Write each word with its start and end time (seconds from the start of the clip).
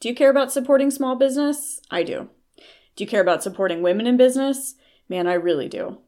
Do 0.00 0.08
you 0.08 0.14
care 0.14 0.30
about 0.30 0.52
supporting 0.52 0.90
small 0.90 1.16
business? 1.16 1.80
I 1.90 2.04
do. 2.04 2.28
Do 2.94 3.04
you 3.04 3.06
care 3.08 3.20
about 3.20 3.42
supporting 3.42 3.82
women 3.82 4.06
in 4.06 4.16
business? 4.16 4.76
Man, 5.08 5.26
I 5.26 5.34
really 5.34 5.68
do. 5.68 5.98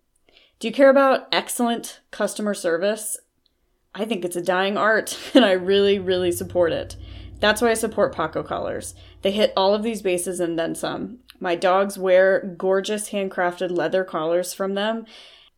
Do 0.60 0.68
you 0.68 0.74
care 0.74 0.90
about 0.90 1.26
excellent 1.32 2.00
customer 2.10 2.54
service? 2.54 3.18
I 3.94 4.04
think 4.04 4.24
it's 4.24 4.36
a 4.36 4.42
dying 4.42 4.76
art, 4.76 5.18
and 5.34 5.44
I 5.44 5.52
really, 5.52 5.98
really 5.98 6.30
support 6.30 6.72
it. 6.72 6.96
That's 7.40 7.62
why 7.62 7.70
I 7.70 7.74
support 7.74 8.14
Paco 8.14 8.42
collars. 8.42 8.94
They 9.22 9.32
hit 9.32 9.52
all 9.56 9.74
of 9.74 9.82
these 9.82 10.02
bases 10.02 10.38
and 10.38 10.58
then 10.58 10.74
some. 10.74 11.18
My 11.40 11.56
dogs 11.56 11.98
wear 11.98 12.54
gorgeous 12.58 13.10
handcrafted 13.10 13.70
leather 13.70 14.04
collars 14.04 14.52
from 14.52 14.74
them, 14.74 15.06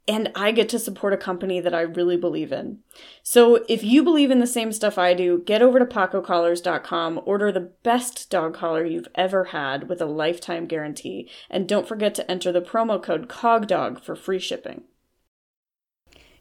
and 0.08 0.32
I 0.34 0.50
get 0.50 0.68
to 0.70 0.78
support 0.78 1.12
a 1.12 1.16
company 1.16 1.60
that 1.60 1.74
I 1.74 1.82
really 1.82 2.16
believe 2.16 2.52
in. 2.52 2.78
So 3.22 3.64
if 3.68 3.84
you 3.84 4.02
believe 4.02 4.30
in 4.30 4.40
the 4.40 4.46
same 4.46 4.72
stuff 4.72 4.98
I 4.98 5.14
do, 5.14 5.42
get 5.46 5.62
over 5.62 5.78
to 5.78 5.86
pacocollars.com, 5.86 7.22
order 7.24 7.52
the 7.52 7.72
best 7.82 8.28
dog 8.28 8.54
collar 8.54 8.84
you've 8.84 9.08
ever 9.14 9.44
had 9.44 9.88
with 9.88 10.00
a 10.00 10.06
lifetime 10.06 10.66
guarantee, 10.66 11.30
and 11.48 11.68
don't 11.68 11.86
forget 11.86 12.14
to 12.16 12.30
enter 12.30 12.50
the 12.50 12.60
promo 12.60 13.00
code 13.00 13.28
COGDOG 13.28 14.02
for 14.02 14.16
free 14.16 14.40
shipping. 14.40 14.82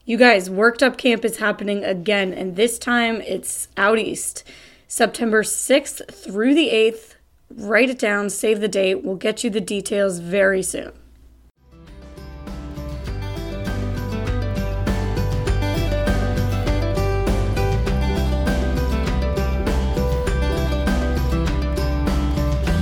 You 0.04 0.18
guys, 0.18 0.50
Worked 0.50 0.82
Up 0.82 0.98
Camp 0.98 1.24
is 1.24 1.38
happening 1.38 1.84
again, 1.84 2.34
and 2.34 2.56
this 2.56 2.80
time 2.80 3.22
it's 3.22 3.68
out 3.78 4.00
east. 4.00 4.44
September 4.88 5.44
6th 5.44 6.12
through 6.12 6.56
the 6.56 6.70
8th. 6.70 7.16
Write 7.54 7.92
it 7.92 8.00
down, 8.00 8.30
save 8.30 8.60
the 8.60 8.68
date. 8.68 9.04
We'll 9.04 9.16
get 9.16 9.44
you 9.44 9.50
the 9.50 9.62
details 9.62 10.20
very 10.20 10.64
soon. 10.64 10.94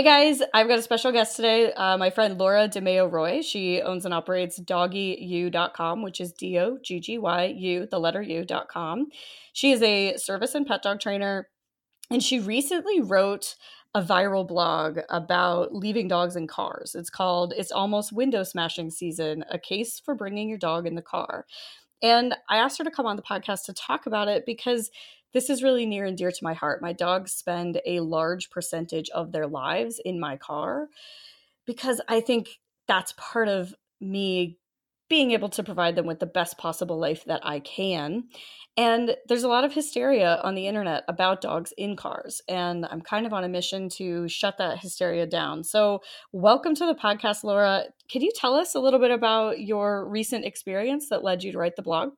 Hey 0.00 0.04
guys, 0.30 0.40
I've 0.54 0.66
got 0.66 0.78
a 0.78 0.82
special 0.82 1.12
guest 1.12 1.36
today. 1.36 1.74
Uh, 1.74 1.98
my 1.98 2.08
friend 2.08 2.38
Laura 2.38 2.66
DeMeo 2.66 3.12
Roy. 3.12 3.42
She 3.42 3.82
owns 3.82 4.06
and 4.06 4.14
operates 4.14 4.58
doggyu.com, 4.58 6.00
which 6.00 6.22
is 6.22 6.32
D 6.32 6.58
O 6.58 6.78
G 6.82 7.00
G 7.00 7.18
Y 7.18 7.54
U, 7.58 7.84
the 7.86 8.00
letter 8.00 8.22
U.com. 8.22 9.08
She 9.52 9.72
is 9.72 9.82
a 9.82 10.16
service 10.16 10.54
and 10.54 10.66
pet 10.66 10.82
dog 10.82 11.00
trainer, 11.00 11.50
and 12.10 12.22
she 12.22 12.40
recently 12.40 13.02
wrote 13.02 13.56
a 13.92 14.00
viral 14.00 14.48
blog 14.48 15.00
about 15.10 15.74
leaving 15.74 16.08
dogs 16.08 16.34
in 16.34 16.46
cars. 16.46 16.94
It's 16.94 17.10
called 17.10 17.52
It's 17.54 17.70
Almost 17.70 18.10
Window 18.10 18.42
Smashing 18.42 18.90
Season 18.90 19.44
A 19.50 19.58
Case 19.58 20.00
for 20.02 20.14
Bringing 20.14 20.48
Your 20.48 20.56
Dog 20.56 20.86
in 20.86 20.94
the 20.94 21.02
Car. 21.02 21.44
And 22.02 22.34
I 22.48 22.56
asked 22.56 22.78
her 22.78 22.84
to 22.84 22.90
come 22.90 23.04
on 23.04 23.16
the 23.16 23.22
podcast 23.22 23.66
to 23.66 23.74
talk 23.74 24.06
about 24.06 24.28
it 24.28 24.46
because 24.46 24.90
this 25.32 25.50
is 25.50 25.62
really 25.62 25.86
near 25.86 26.04
and 26.04 26.16
dear 26.16 26.30
to 26.30 26.44
my 26.44 26.54
heart. 26.54 26.82
My 26.82 26.92
dogs 26.92 27.32
spend 27.32 27.80
a 27.86 28.00
large 28.00 28.50
percentage 28.50 29.08
of 29.10 29.32
their 29.32 29.46
lives 29.46 30.00
in 30.04 30.18
my 30.18 30.36
car 30.36 30.88
because 31.66 32.00
I 32.08 32.20
think 32.20 32.48
that's 32.88 33.14
part 33.16 33.48
of 33.48 33.74
me 34.00 34.58
being 35.08 35.32
able 35.32 35.48
to 35.48 35.64
provide 35.64 35.96
them 35.96 36.06
with 36.06 36.20
the 36.20 36.26
best 36.26 36.56
possible 36.56 36.98
life 36.98 37.24
that 37.24 37.40
I 37.44 37.58
can. 37.60 38.24
And 38.76 39.16
there's 39.28 39.42
a 39.42 39.48
lot 39.48 39.64
of 39.64 39.74
hysteria 39.74 40.40
on 40.44 40.54
the 40.54 40.68
internet 40.68 41.02
about 41.08 41.40
dogs 41.40 41.72
in 41.76 41.96
cars. 41.96 42.40
And 42.48 42.86
I'm 42.88 43.00
kind 43.00 43.26
of 43.26 43.32
on 43.32 43.42
a 43.42 43.48
mission 43.48 43.88
to 43.96 44.28
shut 44.28 44.56
that 44.58 44.78
hysteria 44.78 45.26
down. 45.26 45.64
So, 45.64 46.00
welcome 46.32 46.76
to 46.76 46.86
the 46.86 46.94
podcast, 46.94 47.42
Laura. 47.42 47.86
Could 48.10 48.22
you 48.22 48.30
tell 48.34 48.54
us 48.54 48.76
a 48.76 48.80
little 48.80 49.00
bit 49.00 49.10
about 49.10 49.60
your 49.60 50.08
recent 50.08 50.44
experience 50.44 51.08
that 51.10 51.24
led 51.24 51.42
you 51.42 51.50
to 51.52 51.58
write 51.58 51.74
the 51.74 51.82
blog? 51.82 52.10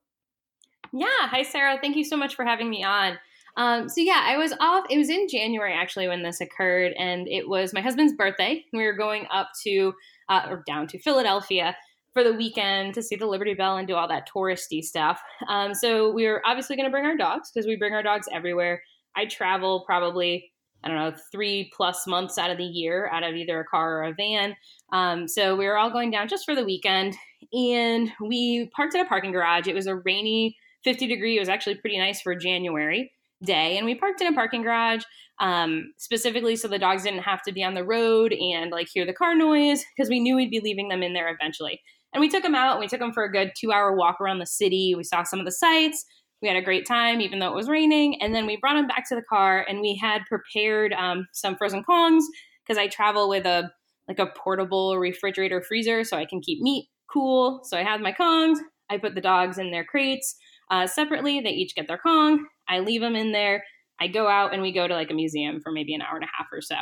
Yeah. 0.92 1.06
Hi, 1.20 1.42
Sarah. 1.42 1.78
Thank 1.80 1.96
you 1.96 2.04
so 2.04 2.16
much 2.16 2.34
for 2.34 2.44
having 2.44 2.68
me 2.68 2.84
on. 2.84 3.18
Um, 3.56 3.88
so 3.88 4.00
yeah, 4.00 4.22
I 4.24 4.36
was 4.36 4.54
off. 4.60 4.84
It 4.90 4.98
was 4.98 5.08
in 5.08 5.26
January 5.28 5.74
actually 5.74 6.08
when 6.08 6.22
this 6.22 6.40
occurred, 6.40 6.92
and 6.98 7.26
it 7.28 7.48
was 7.48 7.72
my 7.72 7.80
husband's 7.80 8.14
birthday. 8.14 8.64
We 8.72 8.84
were 8.84 8.92
going 8.94 9.26
up 9.32 9.50
to 9.64 9.92
uh, 10.28 10.46
or 10.48 10.62
down 10.66 10.86
to 10.88 10.98
Philadelphia 10.98 11.76
for 12.12 12.22
the 12.22 12.34
weekend 12.34 12.94
to 12.94 13.02
see 13.02 13.16
the 13.16 13.26
Liberty 13.26 13.54
Bell 13.54 13.76
and 13.78 13.88
do 13.88 13.94
all 13.94 14.08
that 14.08 14.28
touristy 14.28 14.82
stuff. 14.82 15.20
Um, 15.48 15.74
so 15.74 16.12
we 16.12 16.26
were 16.26 16.42
obviously 16.44 16.76
going 16.76 16.86
to 16.86 16.90
bring 16.90 17.06
our 17.06 17.16
dogs 17.16 17.50
because 17.50 17.66
we 17.66 17.76
bring 17.76 17.94
our 17.94 18.02
dogs 18.02 18.28
everywhere. 18.32 18.82
I 19.16 19.26
travel 19.26 19.84
probably 19.86 20.50
I 20.84 20.88
don't 20.88 20.98
know 20.98 21.14
three 21.30 21.70
plus 21.76 22.06
months 22.06 22.38
out 22.38 22.50
of 22.50 22.58
the 22.58 22.64
year 22.64 23.08
out 23.12 23.22
of 23.22 23.34
either 23.34 23.60
a 23.60 23.64
car 23.64 23.98
or 23.98 24.04
a 24.04 24.14
van. 24.14 24.56
Um, 24.92 25.28
so 25.28 25.56
we 25.56 25.66
were 25.66 25.78
all 25.78 25.90
going 25.90 26.10
down 26.10 26.28
just 26.28 26.44
for 26.44 26.54
the 26.54 26.64
weekend, 26.64 27.14
and 27.52 28.10
we 28.20 28.70
parked 28.74 28.94
at 28.94 29.06
a 29.06 29.08
parking 29.08 29.32
garage. 29.32 29.68
It 29.68 29.74
was 29.74 29.86
a 29.86 29.96
rainy 29.96 30.56
50 30.84 31.06
degree. 31.06 31.36
It 31.36 31.40
was 31.40 31.48
actually 31.48 31.76
pretty 31.76 31.98
nice 31.98 32.20
for 32.20 32.34
January 32.34 33.12
day. 33.44 33.76
And 33.76 33.86
we 33.86 33.94
parked 33.94 34.20
in 34.20 34.28
a 34.28 34.32
parking 34.32 34.62
garage 34.62 35.02
um, 35.40 35.92
specifically 35.98 36.56
so 36.56 36.68
the 36.68 36.78
dogs 36.78 37.02
didn't 37.02 37.22
have 37.22 37.42
to 37.42 37.52
be 37.52 37.64
on 37.64 37.74
the 37.74 37.84
road 37.84 38.32
and 38.32 38.70
like 38.70 38.88
hear 38.92 39.04
the 39.04 39.12
car 39.12 39.34
noise 39.34 39.84
because 39.96 40.08
we 40.08 40.20
knew 40.20 40.36
we'd 40.36 40.50
be 40.50 40.60
leaving 40.60 40.88
them 40.88 41.02
in 41.02 41.14
there 41.14 41.34
eventually. 41.34 41.80
And 42.14 42.20
we 42.20 42.28
took 42.28 42.42
them 42.42 42.54
out 42.54 42.72
and 42.72 42.80
we 42.80 42.88
took 42.88 43.00
them 43.00 43.12
for 43.12 43.24
a 43.24 43.32
good 43.32 43.52
two 43.58 43.72
hour 43.72 43.96
walk 43.96 44.20
around 44.20 44.38
the 44.38 44.46
city. 44.46 44.94
We 44.96 45.04
saw 45.04 45.22
some 45.22 45.40
of 45.40 45.44
the 45.44 45.52
sights. 45.52 46.04
We 46.42 46.48
had 46.48 46.56
a 46.56 46.62
great 46.62 46.86
time, 46.86 47.20
even 47.20 47.38
though 47.38 47.48
it 47.48 47.54
was 47.54 47.68
raining. 47.68 48.20
And 48.20 48.34
then 48.34 48.46
we 48.46 48.56
brought 48.56 48.74
them 48.74 48.86
back 48.86 49.08
to 49.08 49.14
the 49.14 49.22
car 49.22 49.64
and 49.68 49.80
we 49.80 49.96
had 50.00 50.22
prepared 50.28 50.92
um, 50.92 51.26
some 51.32 51.56
frozen 51.56 51.82
Kongs 51.88 52.24
because 52.66 52.78
I 52.78 52.88
travel 52.88 53.28
with 53.28 53.46
a 53.46 53.70
like 54.08 54.18
a 54.18 54.26
portable 54.26 54.98
refrigerator 54.98 55.62
freezer 55.62 56.04
so 56.04 56.16
I 56.16 56.26
can 56.26 56.40
keep 56.40 56.60
meat 56.60 56.88
cool. 57.10 57.60
So 57.64 57.78
I 57.78 57.84
had 57.84 58.00
my 58.00 58.12
Kongs. 58.12 58.58
I 58.90 58.98
put 58.98 59.14
the 59.14 59.20
dogs 59.20 59.58
in 59.58 59.70
their 59.70 59.84
crates 59.84 60.36
uh, 60.70 60.86
separately. 60.86 61.40
They 61.40 61.50
each 61.50 61.74
get 61.74 61.88
their 61.88 61.98
Kong. 61.98 62.46
I 62.68 62.80
leave 62.80 63.00
them 63.00 63.16
in 63.16 63.32
there. 63.32 63.64
I 64.00 64.08
go 64.08 64.28
out 64.28 64.52
and 64.52 64.62
we 64.62 64.72
go 64.72 64.88
to 64.88 64.94
like 64.94 65.10
a 65.10 65.14
museum 65.14 65.60
for 65.60 65.70
maybe 65.70 65.94
an 65.94 66.02
hour 66.02 66.16
and 66.16 66.24
a 66.24 66.28
half 66.36 66.48
or 66.52 66.60
so. 66.60 66.76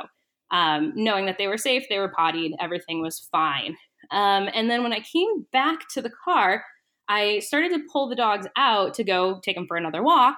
Um, 0.53 0.93
knowing 0.97 1.27
that 1.27 1.39
they 1.39 1.47
were 1.47 1.59
safe, 1.59 1.85
they 1.89 1.99
were 1.99 2.13
pottied, 2.17 2.53
everything 2.61 3.03
was 3.03 3.29
fine. 3.31 3.77
Um, 4.11 4.49
and 4.55 4.71
then 4.71 4.83
when 4.83 4.93
I 4.93 5.01
came 5.01 5.47
back 5.53 5.89
to 5.95 6.03
the 6.03 6.11
car, 6.25 6.65
I 7.09 7.41
started 7.41 7.73
to 7.73 7.85
pull 7.93 8.09
the 8.09 8.17
dogs 8.17 8.47
out 8.57 8.95
to 8.95 9.05
go 9.05 9.41
take 9.45 9.57
them 9.57 9.67
for 9.67 9.77
another 9.77 10.03
walk. 10.03 10.37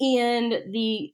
And 0.00 0.52
the 0.72 1.12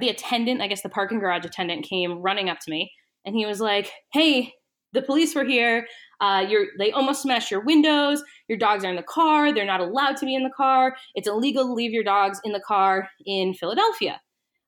the 0.00 0.08
attendant, 0.08 0.62
I 0.62 0.68
guess 0.68 0.82
the 0.82 0.88
parking 0.88 1.18
garage 1.18 1.44
attendant, 1.44 1.84
came 1.84 2.22
running 2.22 2.48
up 2.48 2.58
to 2.60 2.70
me 2.70 2.90
and 3.26 3.36
he 3.36 3.44
was 3.44 3.60
like, 3.60 3.92
"Hey, 4.12 4.54
the 4.96 5.02
police 5.02 5.34
were 5.34 5.44
here. 5.44 5.86
Uh, 6.20 6.44
you're, 6.48 6.66
they 6.78 6.90
almost 6.92 7.22
smashed 7.22 7.50
your 7.50 7.60
windows. 7.60 8.22
Your 8.48 8.58
dogs 8.58 8.84
are 8.84 8.90
in 8.90 8.96
the 8.96 9.02
car. 9.02 9.52
They're 9.52 9.64
not 9.66 9.80
allowed 9.80 10.16
to 10.16 10.26
be 10.26 10.34
in 10.34 10.42
the 10.42 10.50
car. 10.56 10.96
It's 11.14 11.28
illegal 11.28 11.66
to 11.66 11.72
leave 11.72 11.92
your 11.92 12.04
dogs 12.04 12.40
in 12.42 12.52
the 12.52 12.62
car 12.66 13.08
in 13.24 13.54
Philadelphia. 13.54 14.20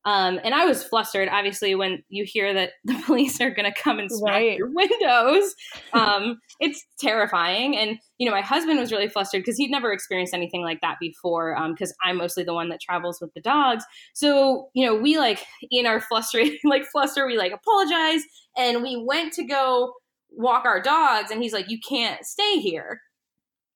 Um, 0.04 0.40
and 0.42 0.54
I 0.54 0.64
was 0.64 0.82
flustered, 0.84 1.28
obviously, 1.28 1.74
when 1.74 2.02
you 2.08 2.24
hear 2.26 2.54
that 2.54 2.72
the 2.84 3.00
police 3.04 3.40
are 3.40 3.50
going 3.50 3.70
to 3.70 3.78
come 3.78 3.98
and 3.98 4.10
smash 4.10 4.32
right. 4.32 4.56
your 4.56 4.70
windows. 4.72 5.54
Um, 5.92 6.38
it's 6.60 6.84
terrifying. 6.98 7.76
And, 7.76 7.98
you 8.16 8.26
know, 8.26 8.34
my 8.34 8.40
husband 8.40 8.78
was 8.78 8.90
really 8.92 9.08
flustered 9.08 9.42
because 9.42 9.58
he'd 9.58 9.70
never 9.70 9.92
experienced 9.92 10.32
anything 10.32 10.62
like 10.62 10.80
that 10.80 10.96
before 11.00 11.54
because 11.70 11.90
um, 11.90 11.96
I'm 12.10 12.16
mostly 12.16 12.44
the 12.44 12.54
one 12.54 12.68
that 12.70 12.80
travels 12.80 13.20
with 13.20 13.34
the 13.34 13.40
dogs. 13.40 13.84
So, 14.14 14.68
you 14.74 14.86
know, 14.86 14.94
we 14.94 15.18
like, 15.18 15.44
in 15.70 15.86
our 15.86 16.00
frustrated, 16.00 16.58
like 16.64 16.86
fluster, 16.86 17.26
we 17.26 17.36
like 17.36 17.52
apologize. 17.52 18.22
And 18.56 18.82
we 18.82 19.02
went 19.06 19.34
to 19.34 19.44
go 19.44 19.92
walk 20.30 20.64
our 20.64 20.80
dogs 20.80 21.30
and 21.30 21.42
he's 21.42 21.52
like 21.52 21.70
you 21.70 21.78
can't 21.86 22.24
stay 22.24 22.58
here. 22.60 23.00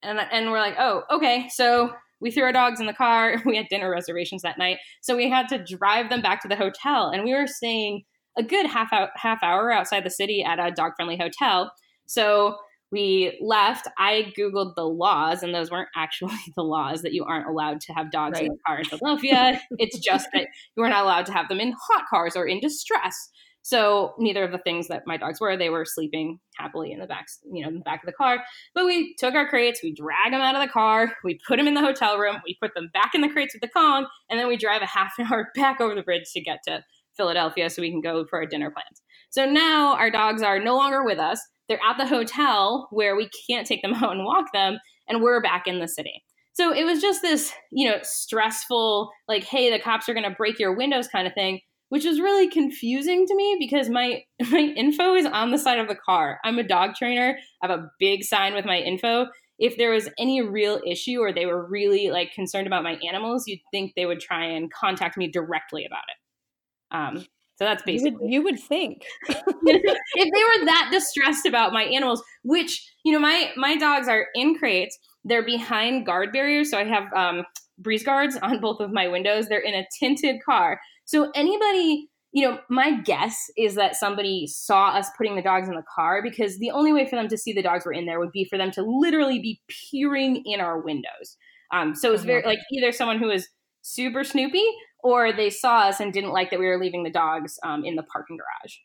And 0.01 0.19
and 0.19 0.51
we're 0.51 0.59
like 0.59 0.75
oh 0.77 1.03
okay. 1.11 1.47
So 1.49 1.93
we 2.19 2.31
threw 2.31 2.43
our 2.43 2.53
dogs 2.53 2.79
in 2.79 2.87
the 2.87 2.93
car. 2.93 3.41
We 3.45 3.57
had 3.57 3.67
dinner 3.69 3.89
reservations 3.89 4.41
that 4.43 4.57
night. 4.57 4.77
So 5.01 5.15
we 5.15 5.29
had 5.29 5.47
to 5.49 5.63
drive 5.63 6.09
them 6.09 6.21
back 6.21 6.41
to 6.41 6.47
the 6.47 6.55
hotel 6.55 7.09
and 7.09 7.23
we 7.23 7.33
were 7.33 7.47
staying 7.47 8.03
a 8.37 8.43
good 8.43 8.65
half 8.65 8.91
out, 8.91 9.09
half 9.15 9.43
hour 9.43 9.71
outside 9.71 10.03
the 10.03 10.09
city 10.09 10.43
at 10.43 10.59
a 10.59 10.71
dog 10.71 10.93
friendly 10.95 11.17
hotel. 11.17 11.71
So 12.05 12.57
we 12.93 13.37
left. 13.41 13.87
I 13.97 14.31
googled 14.37 14.75
the 14.75 14.85
laws 14.85 15.43
and 15.43 15.53
those 15.53 15.71
weren't 15.71 15.89
actually 15.95 16.37
the 16.55 16.63
laws 16.63 17.01
that 17.01 17.11
you 17.11 17.25
aren't 17.25 17.47
allowed 17.47 17.81
to 17.81 17.93
have 17.93 18.11
dogs 18.11 18.35
right. 18.35 18.45
in 18.45 18.53
the 18.53 18.59
car 18.65 18.79
in 18.79 18.85
philadelphia. 18.85 19.59
It's 19.79 19.97
just 19.99 20.29
that 20.33 20.47
you 20.77 20.83
are 20.83 20.89
not 20.89 21.03
allowed 21.03 21.25
to 21.25 21.33
have 21.33 21.49
them 21.49 21.59
in 21.59 21.73
hot 21.73 22.05
cars 22.09 22.35
or 22.35 22.45
in 22.45 22.59
distress 22.59 23.29
so 23.63 24.13
neither 24.19 24.43
of 24.43 24.51
the 24.51 24.57
things 24.57 24.89
that 24.89 25.03
my 25.07 25.15
dogs 25.15 25.39
were, 25.39 25.55
they 25.55 25.69
were 25.69 25.85
sleeping 25.85 26.37
happily 26.57 26.91
in 26.91 26.99
the 26.99 27.07
back, 27.07 27.27
you 27.49 27.63
know, 27.63 27.69
in 27.69 27.75
the 27.75 27.79
back 27.79 28.03
of 28.03 28.07
the 28.07 28.13
car. 28.13 28.43
But 28.75 28.85
we 28.85 29.15
took 29.15 29.35
our 29.35 29.47
crates, 29.47 29.81
we 29.81 29.93
drag 29.93 30.31
them 30.31 30.41
out 30.41 30.55
of 30.55 30.61
the 30.61 30.71
car, 30.71 31.13
we 31.23 31.39
put 31.47 31.57
them 31.57 31.67
in 31.67 31.73
the 31.73 31.81
hotel 31.81 32.17
room, 32.17 32.37
we 32.45 32.57
put 32.61 32.73
them 32.75 32.89
back 32.93 33.15
in 33.15 33.21
the 33.21 33.29
crates 33.29 33.53
with 33.53 33.61
the 33.61 33.69
Kong, 33.69 34.05
and 34.29 34.37
then 34.37 34.49
we 34.49 34.57
drive 34.57 34.81
a 34.81 34.85
half 34.85 35.13
an 35.17 35.27
hour 35.31 35.49
back 35.55 35.79
over 35.79 35.95
the 35.95 36.03
bridge 36.03 36.29
to 36.33 36.41
get 36.41 36.59
to 36.67 36.83
Philadelphia 37.15 37.69
so 37.69 37.81
we 37.81 37.89
can 37.89 38.01
go 38.01 38.25
for 38.25 38.37
our 38.37 38.45
dinner 38.45 38.69
plans. 38.69 39.01
So 39.29 39.45
now 39.45 39.95
our 39.95 40.11
dogs 40.11 40.41
are 40.41 40.59
no 40.59 40.75
longer 40.75 41.05
with 41.05 41.17
us. 41.17 41.39
They're 41.69 41.79
at 41.89 41.97
the 41.97 42.05
hotel 42.05 42.89
where 42.91 43.15
we 43.15 43.29
can't 43.49 43.65
take 43.65 43.81
them 43.81 43.93
out 44.03 44.11
and 44.11 44.25
walk 44.25 44.51
them, 44.53 44.77
and 45.07 45.21
we're 45.21 45.41
back 45.41 45.67
in 45.67 45.79
the 45.79 45.87
city. 45.87 46.23
So 46.51 46.71
it 46.73 46.83
was 46.83 47.01
just 47.01 47.21
this, 47.21 47.53
you 47.71 47.89
know, 47.89 47.97
stressful, 48.03 49.09
like, 49.29 49.43
hey, 49.43 49.71
the 49.71 49.79
cops 49.79 50.07
are 50.09 50.13
going 50.13 50.29
to 50.29 50.35
break 50.35 50.59
your 50.59 50.75
windows 50.75 51.07
kind 51.07 51.25
of 51.25 51.33
thing, 51.33 51.61
which 51.93 52.05
is 52.05 52.19
really 52.19 52.49
confusing 52.49 53.27
to 53.27 53.35
me 53.35 53.55
because 53.59 53.87
my 53.87 54.23
my 54.49 54.73
info 54.75 55.13
is 55.13 55.27
on 55.27 55.51
the 55.51 55.59
side 55.59 55.77
of 55.77 55.87
the 55.87 55.93
car. 55.95 56.39
I'm 56.43 56.57
a 56.57 56.63
dog 56.63 56.95
trainer. 56.95 57.37
I 57.61 57.67
have 57.67 57.79
a 57.79 57.87
big 57.99 58.23
sign 58.23 58.55
with 58.55 58.65
my 58.65 58.79
info. 58.79 59.27
If 59.59 59.77
there 59.77 59.91
was 59.91 60.09
any 60.17 60.41
real 60.41 60.81
issue 60.87 61.19
or 61.19 61.31
they 61.31 61.45
were 61.45 61.69
really 61.69 62.09
like 62.09 62.33
concerned 62.33 62.65
about 62.65 62.81
my 62.81 62.97
animals, 63.07 63.43
you'd 63.45 63.59
think 63.69 63.93
they 63.95 64.07
would 64.07 64.19
try 64.19 64.43
and 64.43 64.73
contact 64.73 65.17
me 65.17 65.27
directly 65.27 65.85
about 65.85 66.01
it. 66.09 66.97
Um, 66.97 67.17
so 67.57 67.65
that's 67.65 67.83
basically 67.83 68.27
you 68.27 68.41
would, 68.41 68.57
you 68.57 68.57
would 68.57 68.59
think 68.59 69.05
if 69.27 69.35
they 69.35 70.61
were 70.61 70.65
that 70.65 70.89
distressed 70.91 71.45
about 71.45 71.73
my 71.73 71.83
animals, 71.83 72.23
which 72.43 72.91
you 73.05 73.13
know 73.13 73.19
my 73.19 73.51
my 73.55 73.77
dogs 73.77 74.07
are 74.07 74.25
in 74.33 74.55
crates 74.55 74.97
they're 75.25 75.45
behind 75.45 76.05
guard 76.05 76.31
barriers. 76.31 76.71
So 76.71 76.77
I 76.77 76.85
have 76.85 77.11
um, 77.13 77.45
breeze 77.77 78.03
guards 78.03 78.37
on 78.37 78.59
both 78.59 78.79
of 78.79 78.91
my 78.91 79.07
windows. 79.07 79.47
They're 79.47 79.59
in 79.59 79.73
a 79.73 79.87
tinted 79.99 80.43
car. 80.43 80.79
So 81.05 81.31
anybody, 81.35 82.09
you 82.31 82.47
know, 82.47 82.59
my 82.69 82.99
guess 83.01 83.49
is 83.57 83.75
that 83.75 83.95
somebody 83.95 84.47
saw 84.47 84.89
us 84.89 85.09
putting 85.17 85.35
the 85.35 85.41
dogs 85.41 85.67
in 85.67 85.75
the 85.75 85.83
car 85.93 86.21
because 86.21 86.57
the 86.59 86.71
only 86.71 86.93
way 86.93 87.07
for 87.07 87.15
them 87.15 87.27
to 87.27 87.37
see 87.37 87.53
the 87.53 87.61
dogs 87.61 87.85
were 87.85 87.93
in 87.93 88.05
there 88.05 88.19
would 88.19 88.31
be 88.31 88.45
for 88.45 88.57
them 88.57 88.71
to 88.71 88.83
literally 88.83 89.39
be 89.39 89.61
peering 89.67 90.43
in 90.45 90.59
our 90.59 90.79
windows. 90.79 91.37
Um, 91.71 91.95
so 91.95 92.13
it's 92.13 92.23
very 92.23 92.43
like 92.43 92.59
either 92.71 92.91
someone 92.91 93.19
who 93.19 93.29
is 93.29 93.47
super 93.81 94.23
snoopy 94.23 94.63
or 95.03 95.33
they 95.33 95.49
saw 95.49 95.81
us 95.81 95.99
and 95.99 96.13
didn't 96.13 96.31
like 96.31 96.49
that 96.51 96.59
we 96.59 96.67
were 96.67 96.79
leaving 96.79 97.03
the 97.03 97.09
dogs 97.09 97.59
um, 97.63 97.83
in 97.83 97.95
the 97.95 98.03
parking 98.03 98.37
garage. 98.37 98.75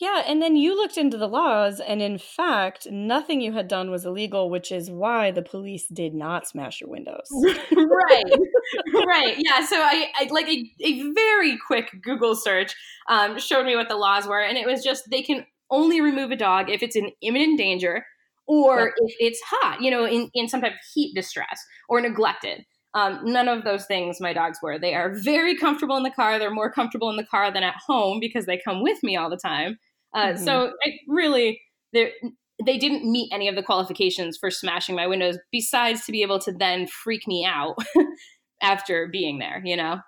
Yeah, 0.00 0.22
and 0.26 0.40
then 0.40 0.56
you 0.56 0.74
looked 0.74 0.96
into 0.96 1.16
the 1.16 1.28
laws, 1.28 1.78
and 1.78 2.00
in 2.00 2.18
fact, 2.18 2.90
nothing 2.90 3.40
you 3.40 3.52
had 3.52 3.68
done 3.68 3.90
was 3.90 4.06
illegal, 4.06 4.48
which 4.48 4.72
is 4.72 4.90
why 4.90 5.30
the 5.30 5.42
police 5.42 5.86
did 5.86 6.14
not 6.14 6.48
smash 6.48 6.80
your 6.80 6.90
windows. 6.90 7.28
right, 7.72 8.32
right. 9.06 9.36
Yeah. 9.38 9.64
So 9.64 9.76
I, 9.76 10.08
I 10.18 10.28
like 10.30 10.48
a, 10.48 10.64
a, 10.80 11.12
very 11.12 11.58
quick 11.66 11.90
Google 12.02 12.34
search 12.34 12.74
um, 13.08 13.38
showed 13.38 13.66
me 13.66 13.76
what 13.76 13.88
the 13.88 13.96
laws 13.96 14.26
were, 14.26 14.40
and 14.40 14.56
it 14.56 14.66
was 14.66 14.82
just 14.82 15.04
they 15.10 15.22
can 15.22 15.46
only 15.70 16.00
remove 16.00 16.30
a 16.30 16.36
dog 16.36 16.70
if 16.70 16.82
it's 16.82 16.96
in 16.96 17.10
imminent 17.20 17.58
danger 17.58 18.04
or 18.46 18.92
if 18.96 19.14
it's 19.18 19.40
hot, 19.46 19.80
you 19.80 19.90
know, 19.90 20.04
in, 20.04 20.30
in 20.34 20.48
some 20.48 20.60
type 20.60 20.72
of 20.72 20.78
heat 20.94 21.14
distress 21.14 21.64
or 21.88 22.00
neglected. 22.00 22.64
Um, 22.94 23.20
none 23.24 23.48
of 23.48 23.64
those 23.64 23.86
things 23.86 24.20
my 24.20 24.32
dogs 24.32 24.58
were. 24.62 24.78
They 24.78 24.94
are 24.94 25.14
very 25.14 25.56
comfortable 25.56 25.96
in 25.96 26.02
the 26.02 26.10
car. 26.10 26.38
They're 26.38 26.50
more 26.50 26.70
comfortable 26.70 27.08
in 27.08 27.16
the 27.16 27.24
car 27.24 27.50
than 27.50 27.62
at 27.62 27.76
home 27.86 28.20
because 28.20 28.44
they 28.44 28.60
come 28.62 28.82
with 28.82 29.02
me 29.02 29.16
all 29.16 29.30
the 29.30 29.36
time. 29.36 29.78
Uh, 30.14 30.26
mm-hmm. 30.26 30.44
So 30.44 30.72
it 30.82 31.00
really, 31.08 31.60
they 31.92 32.12
didn't 32.78 33.10
meet 33.10 33.30
any 33.32 33.48
of 33.48 33.54
the 33.54 33.62
qualifications 33.62 34.36
for 34.36 34.50
smashing 34.50 34.94
my 34.94 35.06
windows, 35.06 35.38
besides 35.50 36.04
to 36.04 36.12
be 36.12 36.22
able 36.22 36.38
to 36.40 36.52
then 36.52 36.86
freak 36.86 37.26
me 37.26 37.46
out 37.46 37.76
after 38.62 39.08
being 39.08 39.38
there, 39.38 39.62
you 39.64 39.76
know? 39.76 40.00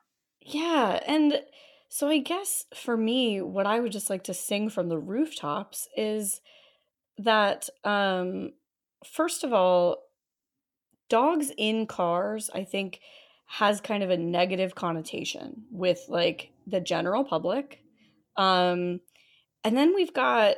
Yeah. 0.42 1.00
And 1.06 1.40
so 1.88 2.08
I 2.08 2.18
guess 2.18 2.66
for 2.74 2.96
me, 2.96 3.40
what 3.40 3.66
I 3.66 3.80
would 3.80 3.92
just 3.92 4.10
like 4.10 4.24
to 4.24 4.34
sing 4.34 4.68
from 4.68 4.88
the 4.88 4.98
rooftops 4.98 5.88
is 5.96 6.40
that, 7.16 7.68
um, 7.84 8.52
first 9.06 9.42
of 9.42 9.52
all, 9.52 10.03
dogs 11.08 11.50
in 11.56 11.86
cars, 11.86 12.50
I 12.54 12.64
think, 12.64 13.00
has 13.46 13.80
kind 13.80 14.02
of 14.02 14.10
a 14.10 14.16
negative 14.16 14.74
connotation 14.74 15.64
with 15.70 16.04
like 16.08 16.52
the 16.66 16.80
general 16.80 17.24
public. 17.24 17.82
Um, 18.36 19.00
and 19.62 19.76
then 19.76 19.94
we've 19.94 20.12
got 20.12 20.56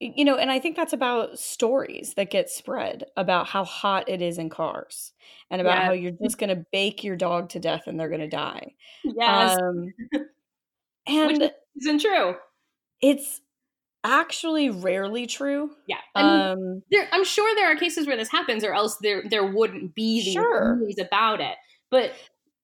you 0.00 0.24
know 0.24 0.36
and 0.36 0.48
i 0.48 0.60
think 0.60 0.76
that's 0.76 0.92
about 0.92 1.40
stories 1.40 2.14
that 2.14 2.30
get 2.30 2.48
spread 2.48 3.02
about 3.16 3.48
how 3.48 3.64
hot 3.64 4.08
it 4.08 4.22
is 4.22 4.38
in 4.38 4.48
cars 4.48 5.12
and 5.50 5.60
about 5.60 5.82
how 5.82 5.92
you're 5.92 6.12
just 6.22 6.38
going 6.38 6.54
to 6.54 6.64
bake 6.72 7.02
your 7.02 7.16
dog 7.16 7.48
to 7.50 7.58
death 7.58 7.86
and 7.86 7.98
they're 7.98 8.08
going 8.08 8.20
to 8.20 8.28
die. 8.28 8.74
Yes. 9.04 9.58
Um, 9.58 9.92
and 11.06 11.38
Which 11.38 11.52
isn't 11.80 12.00
true. 12.00 12.34
It's 13.00 13.40
actually 14.08 14.70
rarely 14.70 15.26
true 15.26 15.70
yeah 15.86 15.98
um 16.14 16.82
there, 16.90 17.08
i'm 17.12 17.24
sure 17.24 17.54
there 17.54 17.70
are 17.70 17.76
cases 17.76 18.06
where 18.06 18.16
this 18.16 18.30
happens 18.30 18.64
or 18.64 18.72
else 18.72 18.96
there 19.02 19.22
there 19.28 19.46
wouldn't 19.46 19.94
be 19.94 20.24
the 20.24 20.32
sure. 20.32 20.76
news 20.80 20.96
about 20.98 21.40
it 21.40 21.56
but 21.90 22.12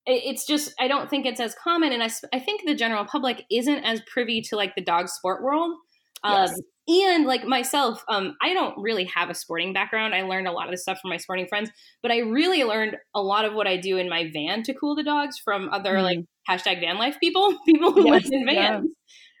it's 0.07 0.45
just 0.45 0.73
I 0.79 0.87
don't 0.87 1.09
think 1.09 1.25
it's 1.25 1.39
as 1.39 1.55
common, 1.55 1.91
and 1.91 2.03
I 2.03 2.09
I 2.33 2.39
think 2.39 2.61
the 2.65 2.75
general 2.75 3.05
public 3.05 3.43
isn't 3.49 3.83
as 3.83 4.01
privy 4.11 4.41
to 4.49 4.55
like 4.55 4.75
the 4.75 4.83
dog 4.83 5.09
sport 5.09 5.43
world. 5.43 5.75
Um, 6.23 6.47
yes. 6.87 7.15
and 7.15 7.25
like 7.25 7.45
myself, 7.45 8.03
um, 8.09 8.35
I 8.41 8.53
don't 8.53 8.75
really 8.81 9.05
have 9.15 9.29
a 9.29 9.35
sporting 9.35 9.73
background. 9.73 10.15
I 10.15 10.23
learned 10.23 10.47
a 10.47 10.51
lot 10.51 10.65
of 10.65 10.71
this 10.71 10.81
stuff 10.81 10.99
from 10.99 11.09
my 11.09 11.17
sporting 11.17 11.47
friends, 11.47 11.69
but 12.01 12.11
I 12.11 12.19
really 12.19 12.63
learned 12.63 12.97
a 13.13 13.21
lot 13.21 13.45
of 13.45 13.53
what 13.53 13.67
I 13.67 13.77
do 13.77 13.97
in 13.97 14.09
my 14.09 14.31
van 14.33 14.63
to 14.63 14.73
cool 14.73 14.95
the 14.95 15.03
dogs 15.03 15.37
from 15.43 15.69
other 15.69 15.95
mm. 15.95 16.03
like 16.03 16.19
hashtag 16.49 16.79
van 16.79 16.97
life 16.97 17.17
people, 17.19 17.55
people 17.65 17.91
who 17.91 18.05
yes, 18.05 18.23
live 18.23 18.31
in 18.31 18.45
vans 18.45 18.89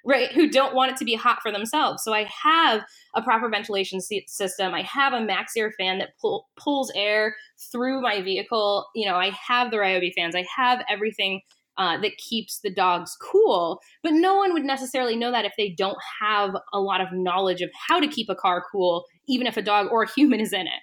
right 0.05 0.31
who 0.31 0.49
don't 0.49 0.75
want 0.75 0.91
it 0.91 0.97
to 0.97 1.05
be 1.05 1.15
hot 1.15 1.39
for 1.41 1.51
themselves. 1.51 2.03
So 2.03 2.13
i 2.13 2.27
have 2.43 2.81
a 3.15 3.21
proper 3.21 3.49
ventilation 3.49 3.99
system. 4.01 4.73
I 4.73 4.83
have 4.83 5.13
a 5.13 5.17
MaxxAir 5.17 5.71
fan 5.77 5.97
that 5.99 6.11
pull, 6.19 6.47
pulls 6.57 6.91
air 6.95 7.35
through 7.71 8.01
my 8.01 8.21
vehicle. 8.21 8.85
You 8.95 9.09
know 9.09 9.15
i 9.15 9.31
have 9.47 9.71
the 9.71 9.77
ryobi 9.77 10.13
fans. 10.15 10.35
I 10.35 10.45
have 10.55 10.83
everything 10.89 11.41
uh, 11.77 11.99
that 11.99 12.17
keeps 12.17 12.59
the 12.61 12.73
dogs 12.73 13.17
cool. 13.21 13.81
But 14.01 14.13
no 14.13 14.35
one 14.35 14.53
would 14.53 14.63
necessarily 14.63 15.17
know 15.17 15.31
that 15.31 15.43
if 15.43 15.51
they 15.57 15.75
don't 15.77 15.97
have 16.21 16.51
a 16.71 16.79
lot 16.79 17.01
of 17.01 17.09
knowledge 17.11 17.61
of 17.61 17.69
how 17.87 17.99
to 17.99 18.07
keep 18.07 18.29
a 18.29 18.35
car 18.35 18.63
cool 18.71 19.03
even 19.27 19.47
if 19.47 19.57
a 19.57 19.61
dog 19.61 19.87
or 19.91 20.03
a 20.03 20.11
human 20.11 20.39
is 20.39 20.53
in 20.53 20.67
it. 20.67 20.81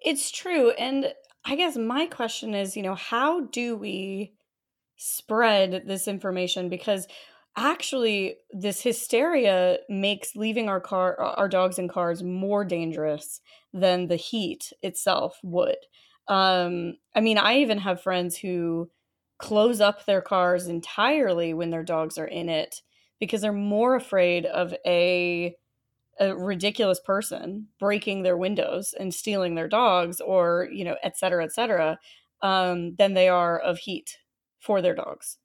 It's 0.00 0.30
true. 0.30 0.70
And 0.70 1.12
i 1.44 1.56
guess 1.56 1.76
my 1.76 2.06
question 2.06 2.54
is 2.54 2.76
you 2.76 2.82
know 2.82 2.94
how 2.94 3.40
do 3.46 3.74
we 3.76 4.34
spread 5.00 5.84
this 5.86 6.06
information? 6.06 6.68
Because 6.68 7.06
actually 7.56 8.36
this 8.52 8.80
hysteria 8.82 9.78
makes 9.88 10.36
leaving 10.36 10.68
our 10.68 10.80
car 10.80 11.16
our 11.20 11.48
dogs 11.48 11.78
in 11.78 11.88
cars 11.88 12.22
more 12.22 12.64
dangerous 12.64 13.40
than 13.72 14.06
the 14.06 14.16
heat 14.16 14.72
itself 14.82 15.38
would. 15.42 15.76
Um 16.28 16.96
i 17.14 17.20
mean 17.20 17.38
i 17.38 17.58
even 17.58 17.78
have 17.78 18.02
friends 18.02 18.36
who 18.38 18.90
close 19.38 19.80
up 19.80 20.04
their 20.06 20.20
cars 20.22 20.68
entirely 20.68 21.54
when 21.54 21.70
their 21.70 21.82
dogs 21.82 22.18
are 22.18 22.26
in 22.26 22.48
it 22.48 22.82
because 23.18 23.40
they're 23.40 23.52
more 23.52 23.94
afraid 23.96 24.46
of 24.46 24.74
a 24.86 25.56
a 26.20 26.36
ridiculous 26.36 27.00
person 27.00 27.68
breaking 27.80 28.22
their 28.24 28.38
windows 28.38 28.94
and 29.00 29.14
stealing 29.14 29.56
their 29.56 29.68
dogs 29.68 30.20
or 30.22 30.68
you 30.72 30.84
know 30.84 30.96
et 31.04 31.18
cetera 31.18 31.44
et 31.44 31.52
cetera 31.54 31.98
um, 32.42 32.96
than 32.96 33.14
they 33.14 33.28
are 33.28 33.58
of 33.60 33.78
heat 33.80 34.18
for 34.60 34.82
their 34.82 34.96
dogs 34.96 35.39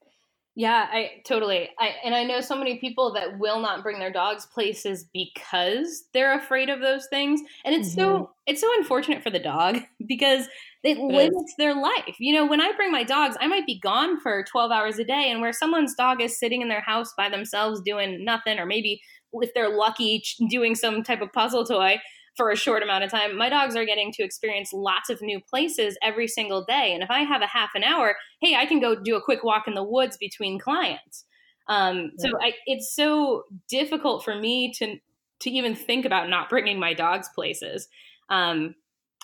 yeah, 0.58 0.88
I 0.90 1.22
totally. 1.26 1.70
I 1.78 1.96
and 2.06 2.16
I 2.16 2.24
know 2.24 2.40
so 2.40 2.56
many 2.56 2.78
people 2.78 3.12
that 3.14 3.38
will 3.40 3.60
not 3.60 3.84
bring 3.84 4.00
their 4.00 4.12
dogs 4.12 4.46
places 4.46 5.06
because 5.14 6.06
they're 6.14 6.38
afraid 6.38 6.70
of 6.70 6.80
those 6.80 7.08
things. 7.08 7.42
And 7.66 7.76
it's 7.76 7.90
mm-hmm. 7.90 8.00
so 8.00 8.32
it's 8.48 8.62
so 8.62 8.70
unfortunate 8.78 9.22
for 9.22 9.30
the 9.30 9.40
dog 9.40 9.80
because 10.08 10.48
it, 10.84 10.98
it 10.98 11.02
limits 11.02 11.52
is. 11.52 11.56
their 11.58 11.76
life. 11.76 12.16
You 12.20 12.36
know, 12.36 12.46
when 12.46 12.62
I 12.62 12.72
bring 12.72 12.90
my 12.90 13.04
dogs, 13.04 13.36
I 13.42 13.48
might 13.48 13.66
be 13.66 13.80
gone 13.80 14.20
for 14.22 14.46
12 14.50 14.72
hours 14.72 14.98
a 14.98 15.04
day 15.04 15.30
and 15.30 15.42
where 15.42 15.52
someone's 15.52 15.94
dog 15.94 16.22
is 16.22 16.40
sitting 16.40 16.62
in 16.62 16.70
their 16.70 16.82
house 16.82 17.14
by 17.18 17.28
themselves 17.28 17.82
doing 17.82 18.24
nothing 18.24 18.58
or 18.58 18.66
maybe 18.66 19.02
if 19.34 19.54
they're 19.54 19.76
lucky 19.76 20.24
doing 20.50 20.74
some 20.76 21.04
type 21.04 21.22
of 21.22 21.34
puzzle 21.34 21.66
toy, 21.66 22.00
for 22.36 22.52
a 22.52 22.56
short 22.56 22.84
amount 22.84 23.04
of 23.04 23.12
time. 23.12 23.38
My 23.38 23.50
dogs 23.50 23.76
are 23.76 23.86
getting 23.86 24.12
to 24.14 24.24
experience 24.24 24.72
lots 24.74 25.10
of 25.10 25.22
new 25.22 25.40
places 25.40 25.98
every 26.02 26.28
single 26.28 26.66
day. 26.66 26.94
And 26.94 27.02
if 27.02 27.10
I 27.10 27.22
have 27.22 27.42
a 27.42 27.48
half 27.48 27.70
an 27.76 27.84
hour, 27.84 28.16
hey, 28.42 28.56
I 28.56 28.66
can 28.66 28.80
go 28.80 28.96
do 28.96 29.16
a 29.16 29.22
quick 29.22 29.44
walk 29.44 29.68
in 29.68 29.74
the 29.74 29.84
woods 29.84 30.18
between 30.18 30.60
clients. 30.60 31.26
Um, 31.68 32.12
so 32.20 32.30
I, 32.42 32.54
it's 32.68 32.94
so 32.96 33.44
difficult 33.70 34.24
for 34.24 34.36
me 34.36 34.72
to 34.74 34.98
to 35.42 35.50
even 35.50 35.76
think 35.76 36.06
about 36.06 36.30
not 36.30 36.50
bringing 36.50 36.80
my 36.80 36.94
dogs 36.94 37.28
places. 37.36 37.88
Um, 38.30 38.76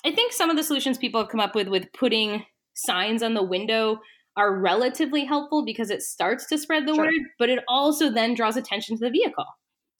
I 0.06 0.12
think 0.12 0.34
some 0.34 0.50
of 0.50 0.58
the 0.58 0.64
solutions 0.64 0.98
people 0.98 1.22
have 1.22 1.30
come 1.30 1.40
up 1.40 1.56
with 1.56 1.68
with 1.68 1.94
putting 1.94 2.46
signs 2.74 3.22
on 3.22 3.34
the 3.34 3.44
window 3.44 4.00
are 4.38 4.58
relatively 4.58 5.26
helpful 5.26 5.64
because 5.64 5.90
it 5.90 6.02
starts 6.02 6.48
to 6.48 6.58
spread 6.58 6.88
the 6.88 6.96
sure. 6.96 7.06
word, 7.06 7.14
but 7.38 7.50
it 7.50 7.60
also 7.68 8.10
then 8.10 8.34
draws 8.34 8.58
attention 8.58 8.98
to 8.98 9.06
the 9.06 9.12
vehicle 9.12 9.46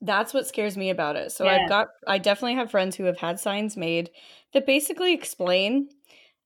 that's 0.02 0.34
what 0.34 0.48
scares 0.48 0.76
me 0.76 0.90
about 0.90 1.16
it. 1.16 1.32
So 1.32 1.46
yeah. 1.46 1.60
I've 1.62 1.70
got 1.70 1.90
I 2.08 2.18
definitely 2.18 2.56
have 2.56 2.72
friends 2.72 2.96
who 2.96 3.04
have 3.06 3.18
had 3.18 3.40
signs 3.40 3.78
made 3.78 4.10
that 4.54 4.66
basically 4.66 5.14
explain 5.14 5.90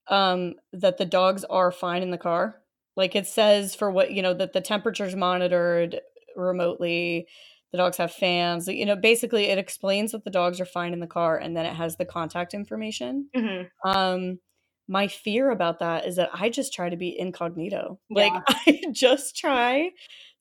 um 0.08 0.56
that 0.74 0.98
the 0.98 1.06
dogs 1.06 1.44
are 1.46 1.72
fine 1.72 2.04
in 2.04 2.12
the 2.12 2.18
car. 2.18 2.62
Like 2.96 3.16
it 3.16 3.28
says 3.28 3.76
for 3.76 3.90
what, 3.90 4.12
you 4.12 4.22
know, 4.22 4.34
that 4.34 4.54
the 4.54 4.62
temperature's 4.62 5.16
monitored 5.16 6.00
remotely, 6.36 7.28
the 7.72 7.78
dogs 7.78 7.98
have 7.98 8.12
fans, 8.12 8.68
you 8.68 8.86
know, 8.86 8.96
basically 8.96 9.46
it 9.46 9.58
explains 9.58 10.12
that 10.12 10.24
the 10.24 10.30
dogs 10.30 10.60
are 10.60 10.66
fine 10.66 10.94
in 10.94 11.00
the 11.00 11.08
car 11.08 11.38
and 11.38 11.56
then 11.56 11.66
it 11.66 11.76
has 11.76 11.96
the 11.96 12.06
contact 12.06 12.54
information. 12.54 13.30
Mm-hmm. 13.36 13.90
Um 13.90 14.40
my 14.88 15.08
fear 15.08 15.50
about 15.50 15.80
that 15.80 16.06
is 16.06 16.18
that 16.18 16.30
I 16.34 16.50
just 16.50 16.74
try 16.74 16.90
to 16.90 16.98
be 16.98 17.18
incognito. 17.18 18.00
Yeah. 18.10 18.24
Like 18.24 18.44
I 18.68 18.82
just 18.92 19.36
try 19.36 19.92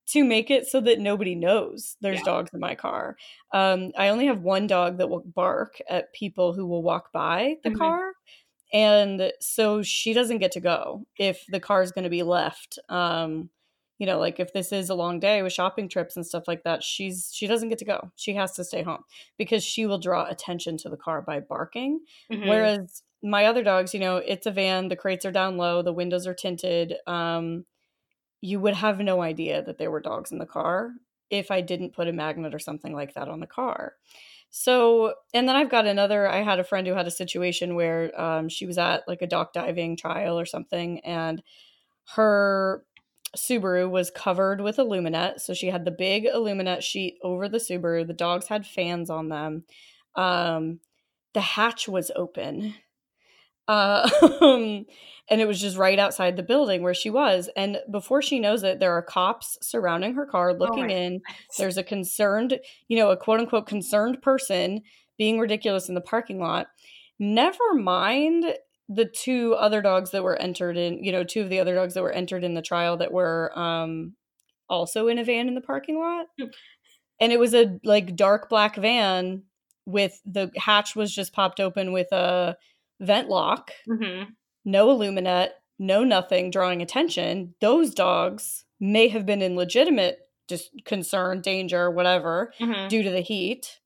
to 0.06 0.24
make 0.24 0.50
it 0.50 0.66
so 0.66 0.80
that 0.82 1.00
nobody 1.00 1.34
knows 1.34 1.96
there's 2.00 2.18
Yeah. 2.18 2.24
dogs 2.24 2.50
in 2.52 2.60
my 2.60 2.74
car. 2.74 3.16
Um, 3.52 3.92
I 3.96 4.08
only 4.08 4.26
have 4.26 4.42
one 4.42 4.66
dog 4.66 4.98
that 4.98 5.08
will 5.08 5.20
bark 5.24 5.80
at 5.88 6.12
people 6.12 6.52
who 6.52 6.66
will 6.66 6.82
walk 6.82 7.12
by 7.12 7.56
the 7.64 7.70
Mhm. 7.70 7.78
car. 7.78 8.12
And 8.72 9.32
so 9.40 9.82
she 9.82 10.12
doesn't 10.12 10.38
get 10.38 10.52
to 10.52 10.60
go 10.60 11.06
if 11.18 11.44
the 11.48 11.60
car 11.60 11.82
is 11.82 11.92
going 11.92 12.04
to 12.04 12.10
be 12.10 12.22
left. 12.24 12.78
Um, 12.88 13.50
you 13.98 14.06
know, 14.06 14.18
like 14.18 14.40
if 14.40 14.52
this 14.52 14.72
is 14.72 14.90
a 14.90 14.94
long 14.94 15.20
day 15.20 15.42
with 15.42 15.52
shopping 15.52 15.88
trips 15.88 16.16
and 16.16 16.26
stuff 16.26 16.44
like 16.48 16.64
that, 16.64 16.82
she's 16.82 17.30
she 17.32 17.46
doesn't 17.46 17.68
get 17.68 17.78
to 17.78 17.84
go. 17.84 18.10
She 18.16 18.34
has 18.34 18.52
to 18.54 18.64
stay 18.64 18.82
home 18.82 19.04
because 19.38 19.64
she 19.64 19.86
will 19.86 19.98
draw 19.98 20.26
attention 20.28 20.76
to 20.78 20.88
the 20.88 20.96
car 20.96 21.22
by 21.22 21.38
barking. 21.40 22.00
Mhm. 22.30 22.44
Whereas 22.48 23.02
my 23.22 23.46
other 23.46 23.62
dogs, 23.62 23.94
you 23.94 24.00
know, 24.00 24.16
it's 24.16 24.46
a 24.46 24.50
van, 24.50 24.88
the 24.88 24.96
crates 24.96 25.24
are 25.24 25.32
down 25.32 25.56
low, 25.56 25.80
the 25.82 25.92
windows 25.92 26.26
are 26.26 26.34
tinted. 26.34 26.96
Um, 27.06 27.66
you 28.44 28.60
would 28.60 28.74
have 28.74 28.98
no 28.98 29.22
idea 29.22 29.62
that 29.62 29.78
there 29.78 29.90
were 29.90 30.00
dogs 30.00 30.30
in 30.30 30.36
the 30.36 30.44
car 30.44 30.92
if 31.30 31.50
I 31.50 31.62
didn't 31.62 31.94
put 31.94 32.08
a 32.08 32.12
magnet 32.12 32.54
or 32.54 32.58
something 32.58 32.92
like 32.92 33.14
that 33.14 33.26
on 33.26 33.40
the 33.40 33.46
car. 33.46 33.94
So, 34.50 35.14
and 35.32 35.48
then 35.48 35.56
I've 35.56 35.70
got 35.70 35.86
another. 35.86 36.28
I 36.28 36.42
had 36.42 36.60
a 36.60 36.64
friend 36.64 36.86
who 36.86 36.92
had 36.92 37.06
a 37.06 37.10
situation 37.10 37.74
where 37.74 38.20
um, 38.20 38.50
she 38.50 38.66
was 38.66 38.76
at 38.76 39.08
like 39.08 39.22
a 39.22 39.26
dock 39.26 39.54
diving 39.54 39.96
trial 39.96 40.38
or 40.38 40.44
something, 40.44 41.00
and 41.00 41.42
her 42.14 42.84
Subaru 43.34 43.88
was 43.88 44.10
covered 44.10 44.60
with 44.60 44.76
Aluminet. 44.76 45.40
So 45.40 45.54
she 45.54 45.68
had 45.68 45.86
the 45.86 45.90
big 45.90 46.26
Aluminet 46.26 46.82
sheet 46.82 47.16
over 47.22 47.48
the 47.48 47.58
Subaru. 47.58 48.06
The 48.06 48.12
dogs 48.12 48.48
had 48.48 48.66
fans 48.66 49.08
on 49.08 49.30
them. 49.30 49.64
Um, 50.16 50.80
the 51.32 51.40
hatch 51.40 51.88
was 51.88 52.10
open. 52.14 52.74
Uh, 53.68 54.08
and 55.30 55.40
it 55.40 55.48
was 55.48 55.60
just 55.60 55.76
right 55.76 55.98
outside 55.98 56.36
the 56.36 56.42
building 56.42 56.82
where 56.82 56.94
she 56.94 57.10
was. 57.10 57.48
And 57.56 57.78
before 57.90 58.20
she 58.20 58.38
knows 58.38 58.62
it, 58.62 58.80
there 58.80 58.92
are 58.92 59.02
cops 59.02 59.58
surrounding 59.62 60.14
her 60.14 60.26
car 60.26 60.52
looking 60.52 60.88
my 60.88 60.92
in. 60.92 61.20
There's 61.58 61.78
a 61.78 61.82
concerned, 61.82 62.58
you 62.88 62.98
know, 62.98 63.10
a 63.10 63.16
quote 63.16 63.40
unquote 63.40 63.66
concerned 63.66 64.20
person 64.22 64.82
being 65.16 65.38
ridiculous 65.38 65.88
in 65.88 65.94
the 65.94 66.00
parking 66.00 66.40
lot. 66.40 66.66
Never 67.18 67.74
mind 67.74 68.44
the 68.88 69.06
two 69.06 69.54
other 69.54 69.80
dogs 69.80 70.10
that 70.10 70.22
were 70.22 70.36
entered 70.36 70.76
in, 70.76 71.02
you 71.02 71.10
know, 71.10 71.24
two 71.24 71.40
of 71.40 71.48
the 71.48 71.60
other 71.60 71.74
dogs 71.74 71.94
that 71.94 72.02
were 72.02 72.12
entered 72.12 72.44
in 72.44 72.54
the 72.54 72.62
trial 72.62 72.98
that 72.98 73.12
were 73.12 73.56
um 73.58 74.14
also 74.68 75.08
in 75.08 75.18
a 75.18 75.24
van 75.24 75.48
in 75.48 75.54
the 75.54 75.60
parking 75.60 75.98
lot. 75.98 76.26
Hmm. 76.38 76.48
And 77.20 77.32
it 77.32 77.38
was 77.38 77.54
a 77.54 77.78
like 77.84 78.16
dark 78.16 78.50
black 78.50 78.76
van 78.76 79.44
with 79.86 80.20
the 80.24 80.50
hatch 80.56 80.96
was 80.96 81.14
just 81.14 81.32
popped 81.32 81.60
open 81.60 81.92
with 81.92 82.10
a 82.12 82.56
vent 83.04 83.28
lock, 83.28 83.70
Mhm. 83.88 84.28
no 84.64 84.88
Aluminet, 84.88 85.50
no 85.78 86.04
nothing 86.04 86.50
drawing 86.50 86.82
attention. 86.82 87.54
Those 87.60 87.94
dogs 87.94 88.64
may 88.80 89.08
have 89.08 89.26
been 89.26 89.42
in 89.42 89.56
legitimate 89.56 90.18
just 90.48 90.70
concern, 90.84 91.40
danger, 91.40 91.90
whatever, 91.90 92.52
Mhm. 92.60 92.88
due 92.88 93.02
to 93.02 93.10
the 93.10 93.20
heat, 93.22 93.80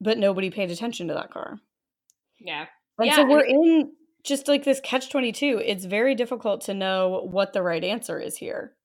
but 0.00 0.18
nobody 0.18 0.50
paid 0.50 0.70
attention 0.70 1.06
to 1.08 1.14
that 1.14 1.30
car. 1.30 1.58
Yeah. 2.38 2.66
And 2.98 3.06
Yeah, 3.06 3.16
so 3.16 3.24
we're 3.26 3.44
in 3.44 3.92
just 4.24 4.48
like 4.48 4.64
this 4.64 4.80
catch 4.80 5.08
22. 5.10 5.62
It's 5.64 5.84
very 5.84 6.14
difficult 6.14 6.60
to 6.62 6.74
know 6.74 7.22
what 7.30 7.52
the 7.52 7.62
right 7.62 7.84
answer 7.84 8.18
is 8.18 8.36
here. 8.36 8.76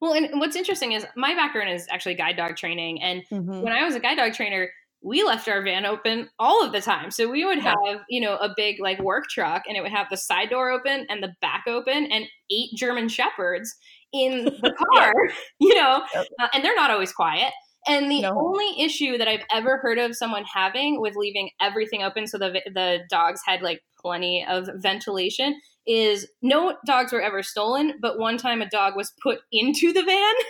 Well, 0.00 0.12
and 0.12 0.40
what's 0.40 0.56
interesting 0.56 0.92
is 0.92 1.06
my 1.16 1.34
background 1.34 1.70
is 1.70 1.86
actually 1.90 2.16
guide 2.16 2.36
dog 2.36 2.56
training, 2.56 3.00
and 3.00 3.22
Mhm. 3.30 3.62
when 3.62 3.72
I 3.72 3.84
was 3.84 3.94
a 3.94 4.00
guide 4.00 4.16
dog 4.16 4.34
trainer, 4.34 4.70
we 5.04 5.22
left 5.22 5.46
our 5.48 5.62
van 5.62 5.84
open 5.84 6.28
all 6.38 6.64
of 6.64 6.72
the 6.72 6.80
time. 6.80 7.10
So 7.10 7.30
we 7.30 7.44
would 7.44 7.58
have, 7.58 8.00
you 8.08 8.20
know, 8.22 8.36
a 8.36 8.52
big 8.56 8.76
like 8.80 8.98
work 9.00 9.24
truck 9.28 9.62
and 9.68 9.76
it 9.76 9.82
would 9.82 9.92
have 9.92 10.06
the 10.10 10.16
side 10.16 10.48
door 10.50 10.70
open 10.70 11.06
and 11.10 11.22
the 11.22 11.34
back 11.42 11.64
open 11.68 12.06
and 12.10 12.24
eight 12.50 12.70
German 12.74 13.08
shepherds 13.08 13.74
in 14.12 14.44
the 14.62 14.74
car, 14.94 15.12
you 15.60 15.74
know, 15.74 16.02
uh, 16.40 16.48
and 16.54 16.64
they're 16.64 16.74
not 16.74 16.90
always 16.90 17.12
quiet. 17.12 17.52
And 17.86 18.10
the 18.10 18.22
No. 18.22 18.30
only 18.38 18.82
issue 18.82 19.18
that 19.18 19.28
I've 19.28 19.44
ever 19.52 19.76
heard 19.76 19.98
of 19.98 20.16
someone 20.16 20.44
having 20.52 21.02
with 21.02 21.16
leaving 21.16 21.50
everything 21.60 22.02
open 22.02 22.26
so 22.26 22.38
the 22.38 22.62
the 22.72 23.00
dogs 23.10 23.42
had 23.46 23.60
like 23.60 23.82
plenty 24.00 24.44
of 24.48 24.68
ventilation 24.76 25.60
is 25.86 26.26
no 26.40 26.76
dogs 26.86 27.12
were 27.12 27.20
ever 27.20 27.42
stolen, 27.42 27.92
but 28.00 28.18
one 28.18 28.38
time 28.38 28.62
a 28.62 28.68
dog 28.70 28.96
was 28.96 29.12
put 29.22 29.40
into 29.52 29.92
the 29.92 30.02
van. 30.02 30.34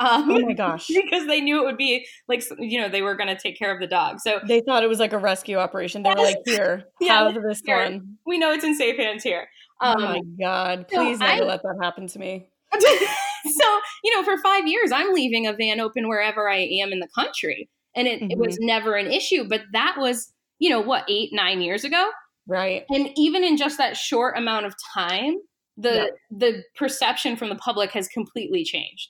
Um, 0.00 0.30
Oh 0.30 0.40
my 0.40 0.52
gosh. 0.64 0.88
because 0.88 1.26
they 1.28 1.40
knew 1.40 1.60
it 1.62 1.64
would 1.66 1.76
be 1.76 2.06
like 2.26 2.42
you 2.58 2.80
know 2.80 2.88
they 2.88 3.02
were 3.02 3.14
going 3.14 3.28
to 3.28 3.36
take 3.40 3.56
care 3.58 3.72
of 3.72 3.80
the 3.80 3.86
dog. 3.86 4.18
So 4.20 4.40
They 4.48 4.60
thought 4.62 4.82
it 4.82 4.88
was 4.88 4.98
like 4.98 5.12
a 5.12 5.18
rescue 5.18 5.58
operation. 5.58 6.02
They 6.02 6.10
were 6.10 6.16
like, 6.16 6.38
here, 6.46 6.84
Yeah, 7.00 7.30
have 7.30 7.42
this 7.42 7.60
here. 7.64 7.76
one. 7.76 8.16
we 8.26 8.38
know 8.38 8.50
it's 8.50 8.64
in 8.64 8.74
safe 8.76 8.96
hands 8.96 9.22
here. 9.22 9.46
oh 9.80 9.92
Um, 9.92 10.02
my 10.02 10.20
God. 10.40 10.86
so 10.90 10.96
Please 11.04 11.18
never 11.20 11.42
I- 11.42 11.46
let 11.46 11.62
that 11.62 11.78
happen 11.82 12.06
to 12.08 12.18
me. 12.18 12.48
so 12.80 13.78
you 14.04 14.14
know, 14.16 14.22
for 14.24 14.38
five 14.42 14.66
years, 14.66 14.92
I'm 14.92 15.12
leaving 15.12 15.46
a 15.46 15.52
van 15.52 15.80
open 15.80 16.08
wherever 16.08 16.48
I 16.48 16.58
am 16.82 16.92
in 16.92 17.00
the 17.00 17.08
country, 17.14 17.68
and 17.96 18.06
it, 18.06 18.22
it 18.30 18.38
was 18.38 18.58
never 18.60 18.94
an 18.96 19.10
issue. 19.10 19.44
But 19.48 19.62
that 19.72 19.96
was 19.98 20.32
you 20.58 20.70
know 20.70 20.80
what 20.80 21.04
eight 21.08 21.30
nine 21.32 21.60
years 21.60 21.84
ago, 21.84 22.10
Right. 22.46 22.84
and 22.90 23.10
even 23.16 23.42
in 23.44 23.56
just 23.56 23.76
that 23.78 23.96
short 23.96 24.38
amount 24.38 24.66
of 24.66 24.74
time, 24.94 25.36
the 25.76 25.94
Yeah. 25.94 26.06
the 26.30 26.62
perception 26.76 27.36
from 27.36 27.48
the 27.48 27.56
public 27.56 27.90
has 27.92 28.06
completely 28.08 28.62
changed. 28.64 29.08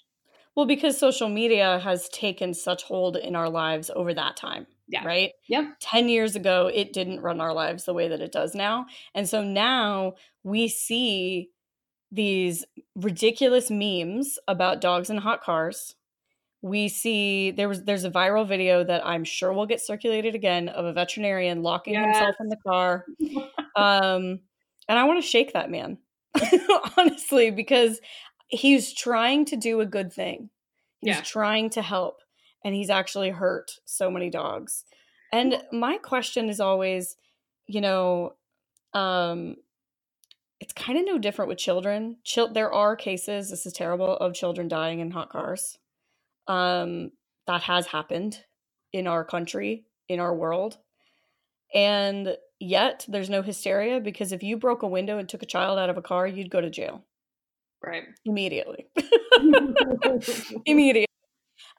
Well, 0.61 0.67
because 0.67 0.99
social 0.99 1.31
media 1.31 1.79
has 1.79 2.11
taken 2.11 2.53
such 2.53 2.83
hold 2.83 3.17
in 3.17 3.35
our 3.35 3.49
lives 3.49 3.91
over 3.97 4.13
that 4.13 4.37
time. 4.37 4.67
Yeah. 4.89 5.07
Right. 5.07 5.31
Yep. 5.49 5.65
10 5.81 6.11
years 6.11 6.37
ago, 6.37 6.71
it 6.71 6.93
didn't 6.93 7.23
run 7.23 7.41
our 7.41 7.55
lives 7.55 7.87
the 7.87 7.95
way 7.95 8.09
that 8.09 8.21
it 8.21 8.31
does 8.31 8.55
now. 8.55 8.85
And 9.15 9.27
so 9.27 9.43
now 9.43 10.17
we 10.45 10.69
see 10.69 11.49
these 12.13 12.67
ridiculous 12.95 13.71
memes 13.71 14.39
about 14.47 14.83
dogs 14.83 15.09
in 15.09 15.17
hot 15.17 15.43
cars. 15.43 15.95
We 16.61 16.89
see 16.89 17.53
there 17.53 17.71
was 17.71 17.85
there's 17.85 18.05
a 18.05 18.11
viral 18.11 18.47
video 18.47 18.85
that 18.85 19.07
I'm 19.07 19.25
sure 19.25 19.55
will 19.55 19.65
get 19.65 19.81
circulated 19.81 20.35
again 20.35 20.69
of 20.69 20.85
a 20.85 20.93
veterinarian 20.93 21.63
locking 21.63 21.95
himself 21.95 22.35
in 22.39 22.49
the 22.49 22.59
car. 22.67 23.07
Um 23.77 24.41
and 24.89 24.99
I 24.99 25.05
want 25.05 25.23
to 25.23 25.27
shake 25.27 25.55
that 25.55 25.71
man. 25.71 25.97
Honestly, 26.99 27.51
because 27.51 28.01
he's 28.51 28.93
trying 28.93 29.45
to 29.47 29.57
do 29.57 29.81
a 29.81 29.87
good 29.87 30.13
thing. 30.13 30.51
He's 31.01 31.17
Yeah. 31.17 31.23
trying 31.23 31.71
to 31.71 31.83
help 31.83 32.21
and 32.65 32.75
he's 32.75 32.91
actually 32.91 33.31
hurt 33.31 33.79
so 33.87 34.11
many 34.11 34.29
dogs. 34.29 34.85
And 35.33 35.63
my 35.73 35.97
question 35.99 36.49
is 36.49 36.61
always, 36.61 37.17
you 37.67 37.81
know, 37.81 38.35
um 38.93 39.57
it's 40.61 40.75
kind 40.75 40.99
of 40.99 41.07
no 41.07 41.17
different 41.17 41.49
with 41.49 41.57
children. 41.59 42.19
Chil- 42.23 42.53
there 42.53 42.71
are 42.71 42.95
cases, 42.95 43.49
this 43.49 43.65
is 43.65 43.73
terrible, 43.73 44.17
of 44.19 44.35
children 44.35 44.69
dying 44.69 45.01
in 45.01 45.11
hot 45.11 45.31
cars. 45.31 45.79
Um 46.49 47.13
that 47.47 47.63
has 47.63 47.87
happened 47.87 48.45
in 48.93 49.07
our 49.07 49.25
country, 49.25 49.87
in 50.09 50.21
our 50.21 50.35
world. 50.35 50.79
And 51.73 52.37
yet 52.59 53.07
there's 53.09 53.31
no 53.31 53.43
hysteria 53.43 54.01
because 54.01 54.33
if 54.33 54.43
you 54.43 54.57
broke 54.57 54.83
a 54.83 54.89
window 54.89 55.19
and 55.19 55.29
took 55.29 55.43
a 55.43 55.47
child 55.47 55.79
out 55.79 55.89
of 55.91 55.97
a 55.97 56.03
car, 56.03 56.27
you'd 56.27 56.51
go 56.51 56.61
to 56.61 56.69
jail 56.71 57.05
Right. 57.85 58.05
immediately. 58.25 58.87
immediately. 60.67 61.07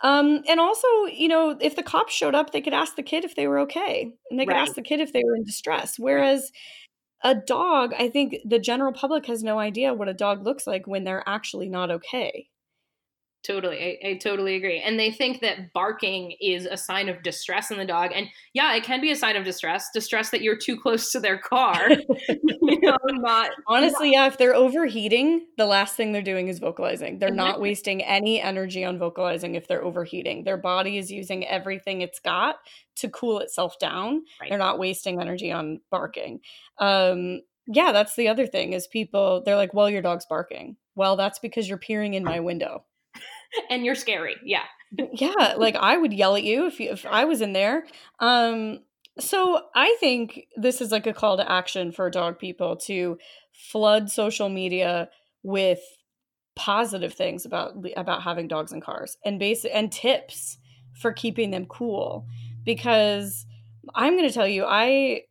Um, 0.04 0.44
and 0.48 0.60
also, 0.60 0.88
you 1.12 1.28
know, 1.28 1.58
if 1.62 1.76
the 1.76 1.84
cops 1.84 2.14
showed 2.14 2.36
up, 2.36 2.52
they 2.52 2.62
could 2.62 2.74
ask 2.74 2.96
the 2.96 3.04
kid 3.04 3.24
if 3.24 3.36
they 3.36 3.48
were 3.48 3.60
okay, 3.60 4.12
and 4.32 4.40
they 4.40 4.46
could 4.46 4.56
Right. 4.56 4.62
ask 4.68 4.76
the 4.76 4.82
kid 4.82 5.00
if 5.00 5.14
they 5.14 5.24
were 5.24 5.36
in 5.36 5.44
distress. 5.44 6.00
Whereas 6.00 6.52
a 7.24 7.36
dog, 7.36 7.94
I 7.98 8.10
think 8.10 8.38
the 8.46 8.60
general 8.60 8.94
public 8.94 9.28
has 9.28 9.44
no 9.44 9.60
idea 9.60 9.94
what 9.94 10.10
a 10.10 10.14
dog 10.14 10.44
looks 10.46 10.68
like 10.68 10.88
when 10.88 11.04
they're 11.04 11.28
actually 11.28 11.70
not 11.70 11.92
okay. 11.92 12.50
Totally. 13.44 14.00
I, 14.04 14.10
I 14.10 14.14
totally 14.18 14.56
agree. 14.56 14.80
And 14.80 15.00
they 15.00 15.10
think 15.10 15.42
that 15.42 15.74
barking 15.74 16.36
is 16.40 16.68
a 16.68 16.78
sign 16.78 17.10
of 17.10 17.24
distress 17.24 17.72
in 17.72 17.78
the 17.80 17.86
dog. 17.86 18.12
And 18.14 18.28
yeah, 18.54 18.76
it 18.76 18.84
can 18.84 19.02
be 19.02 19.10
a 19.10 19.16
sign 19.16 19.36
of 19.36 19.44
distress, 19.44 19.90
distress 19.92 20.30
that 20.30 20.42
you're 20.42 20.58
too 20.58 20.80
close 20.80 21.12
to 21.12 21.20
their 21.20 21.40
car. 21.40 21.90
you 22.30 22.80
know, 22.82 22.98
not 23.08 23.50
Honestly, 23.68 24.12
yeah, 24.12 24.28
if 24.28 24.38
they're 24.38 24.54
overheating, 24.54 25.48
the 25.58 25.66
last 25.66 25.96
thing 25.96 26.12
they're 26.12 26.22
doing 26.22 26.50
is 26.50 26.60
vocalizing. 26.60 27.18
They're 27.18 27.32
not 27.32 27.60
wasting 27.60 28.04
any 28.04 28.40
energy 28.40 28.86
on 28.86 29.00
vocalizing 29.00 29.56
if 29.56 29.68
they're 29.68 29.84
overheating. 29.84 30.44
Their 30.44 30.58
body 30.58 31.00
is 31.00 31.12
using 31.12 31.46
everything 31.48 32.02
it's 32.02 32.20
got 32.20 32.58
to 32.98 33.10
cool 33.10 33.40
itself 33.40 33.80
down. 33.80 34.22
Right. 34.40 34.50
They're 34.50 34.60
not 34.60 34.78
wasting 34.78 35.20
energy 35.20 35.52
on 35.52 35.82
barking. 35.90 36.42
Um, 36.78 37.42
yeah, 37.66 37.92
that's 37.92 38.16
the 38.16 38.28
other 38.28 38.46
thing 38.46 38.74
is 38.74 38.88
people 38.88 39.44
they're 39.46 39.56
like, 39.56 39.74
"Well, 39.74 39.90
your 39.90 40.02
dog's 40.02 40.26
barking." 40.26 40.78
Well, 40.96 41.16
that's 41.16 41.40
because 41.40 41.70
you're 41.70 41.78
peering 41.78 42.16
in 42.16 42.24
my 42.24 42.40
window. 42.40 42.84
And 43.70 43.86
you're 43.86 43.96
scary. 43.96 44.36
Yeah. 44.44 44.64
yeah, 45.14 45.56
like 45.58 45.76
I 45.76 45.98
would 45.98 46.14
yell 46.14 46.36
at 46.36 46.44
you 46.44 46.66
if 46.68 46.80
you, 46.80 46.92
if 46.92 47.06
I 47.06 47.26
was 47.26 47.42
in 47.42 47.54
there. 47.54 47.86
Um 48.20 48.80
so 49.20 49.62
I 49.76 49.96
think 50.00 50.48
this 50.56 50.82
is 50.82 50.92
like 50.92 51.06
a 51.06 51.14
call 51.14 51.38
to 51.38 51.52
action 51.52 51.92
for 51.92 52.10
dog 52.10 52.40
people 52.40 52.78
to 52.78 53.18
flood 53.52 54.10
social 54.10 54.50
media 54.50 55.10
with 55.44 55.82
positive 56.56 57.14
things 57.14 57.46
about 57.46 57.74
about 57.96 58.24
having 58.24 58.48
dogs 58.48 58.72
in 58.72 58.82
cars 58.82 59.18
and 59.26 59.40
base 59.40 59.66
and 59.66 59.92
tips 59.92 60.58
for 60.94 61.12
keeping 61.12 61.52
them 61.52 61.66
cool 61.66 62.26
because 62.64 63.46
I'm 63.96 64.16
going 64.16 64.28
to 64.28 64.34
tell 64.34 64.48
you 64.48 64.66
I 64.66 65.24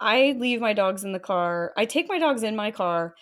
I 0.00 0.36
leave 0.38 0.60
my 0.60 0.72
dogs 0.72 1.04
in 1.04 1.12
the 1.12 1.20
car. 1.20 1.72
I 1.76 1.84
take 1.84 2.08
my 2.08 2.18
dogs 2.18 2.42
in 2.42 2.56
my 2.56 2.70
car 2.70 3.14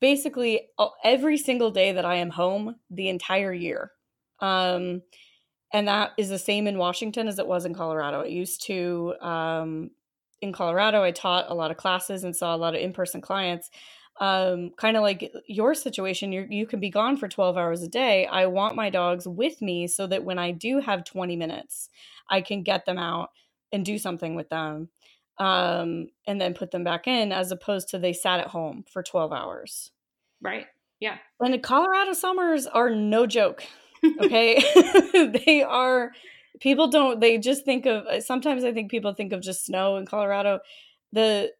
basically 0.00 0.68
every 1.04 1.38
single 1.38 1.70
day 1.70 1.92
that 1.92 2.04
I 2.04 2.16
am 2.16 2.30
home 2.30 2.76
the 2.90 3.08
entire 3.08 3.52
year. 3.52 3.92
Um, 4.40 5.02
and 5.72 5.86
that 5.88 6.12
is 6.18 6.28
the 6.28 6.38
same 6.38 6.66
in 6.66 6.78
Washington 6.78 7.28
as 7.28 7.38
it 7.38 7.46
was 7.46 7.64
in 7.64 7.74
Colorado. 7.74 8.22
I 8.22 8.26
used 8.26 8.62
to, 8.66 9.14
um, 9.20 9.90
in 10.40 10.52
Colorado, 10.52 11.02
I 11.02 11.12
taught 11.12 11.50
a 11.50 11.54
lot 11.54 11.70
of 11.70 11.76
classes 11.76 12.24
and 12.24 12.34
saw 12.34 12.54
a 12.54 12.58
lot 12.58 12.74
of 12.74 12.80
in 12.80 12.92
person 12.92 13.20
clients. 13.20 13.70
Um, 14.20 14.70
kind 14.76 14.96
of 14.96 15.02
like 15.02 15.32
your 15.46 15.74
situation, 15.74 16.32
you 16.32 16.46
you 16.50 16.66
can 16.66 16.80
be 16.80 16.90
gone 16.90 17.16
for 17.16 17.28
12 17.28 17.56
hours 17.56 17.82
a 17.82 17.88
day. 17.88 18.26
I 18.26 18.46
want 18.46 18.76
my 18.76 18.90
dogs 18.90 19.26
with 19.26 19.62
me 19.62 19.86
so 19.86 20.06
that 20.08 20.24
when 20.24 20.38
I 20.38 20.50
do 20.50 20.80
have 20.80 21.04
20 21.04 21.36
minutes, 21.36 21.88
I 22.28 22.40
can 22.42 22.62
get 22.62 22.84
them 22.84 22.98
out 22.98 23.30
and 23.72 23.84
do 23.84 23.98
something 23.98 24.34
with 24.34 24.48
them 24.50 24.90
um, 25.40 26.08
and 26.26 26.40
then 26.40 26.54
put 26.54 26.70
them 26.70 26.84
back 26.84 27.06
in 27.08 27.32
as 27.32 27.50
opposed 27.50 27.88
to 27.88 27.98
they 27.98 28.12
sat 28.12 28.38
at 28.38 28.48
home 28.48 28.84
for 28.92 29.02
12 29.02 29.32
hours. 29.32 29.90
Right. 30.40 30.66
Yeah. 31.00 31.16
And 31.40 31.54
the 31.54 31.58
Colorado 31.58 32.12
summers 32.12 32.66
are 32.66 32.90
no 32.90 33.26
joke. 33.26 33.64
Okay. 34.18 34.58
they 35.44 35.62
are, 35.62 36.12
people 36.58 36.88
don't, 36.88 37.20
they 37.20 37.36
just 37.36 37.66
think 37.66 37.84
of, 37.84 38.06
sometimes 38.24 38.64
I 38.64 38.72
think 38.72 38.90
people 38.90 39.12
think 39.12 39.34
of 39.34 39.42
just 39.42 39.66
snow 39.66 39.98
in 39.98 40.06
Colorado. 40.06 40.60
The, 41.12 41.50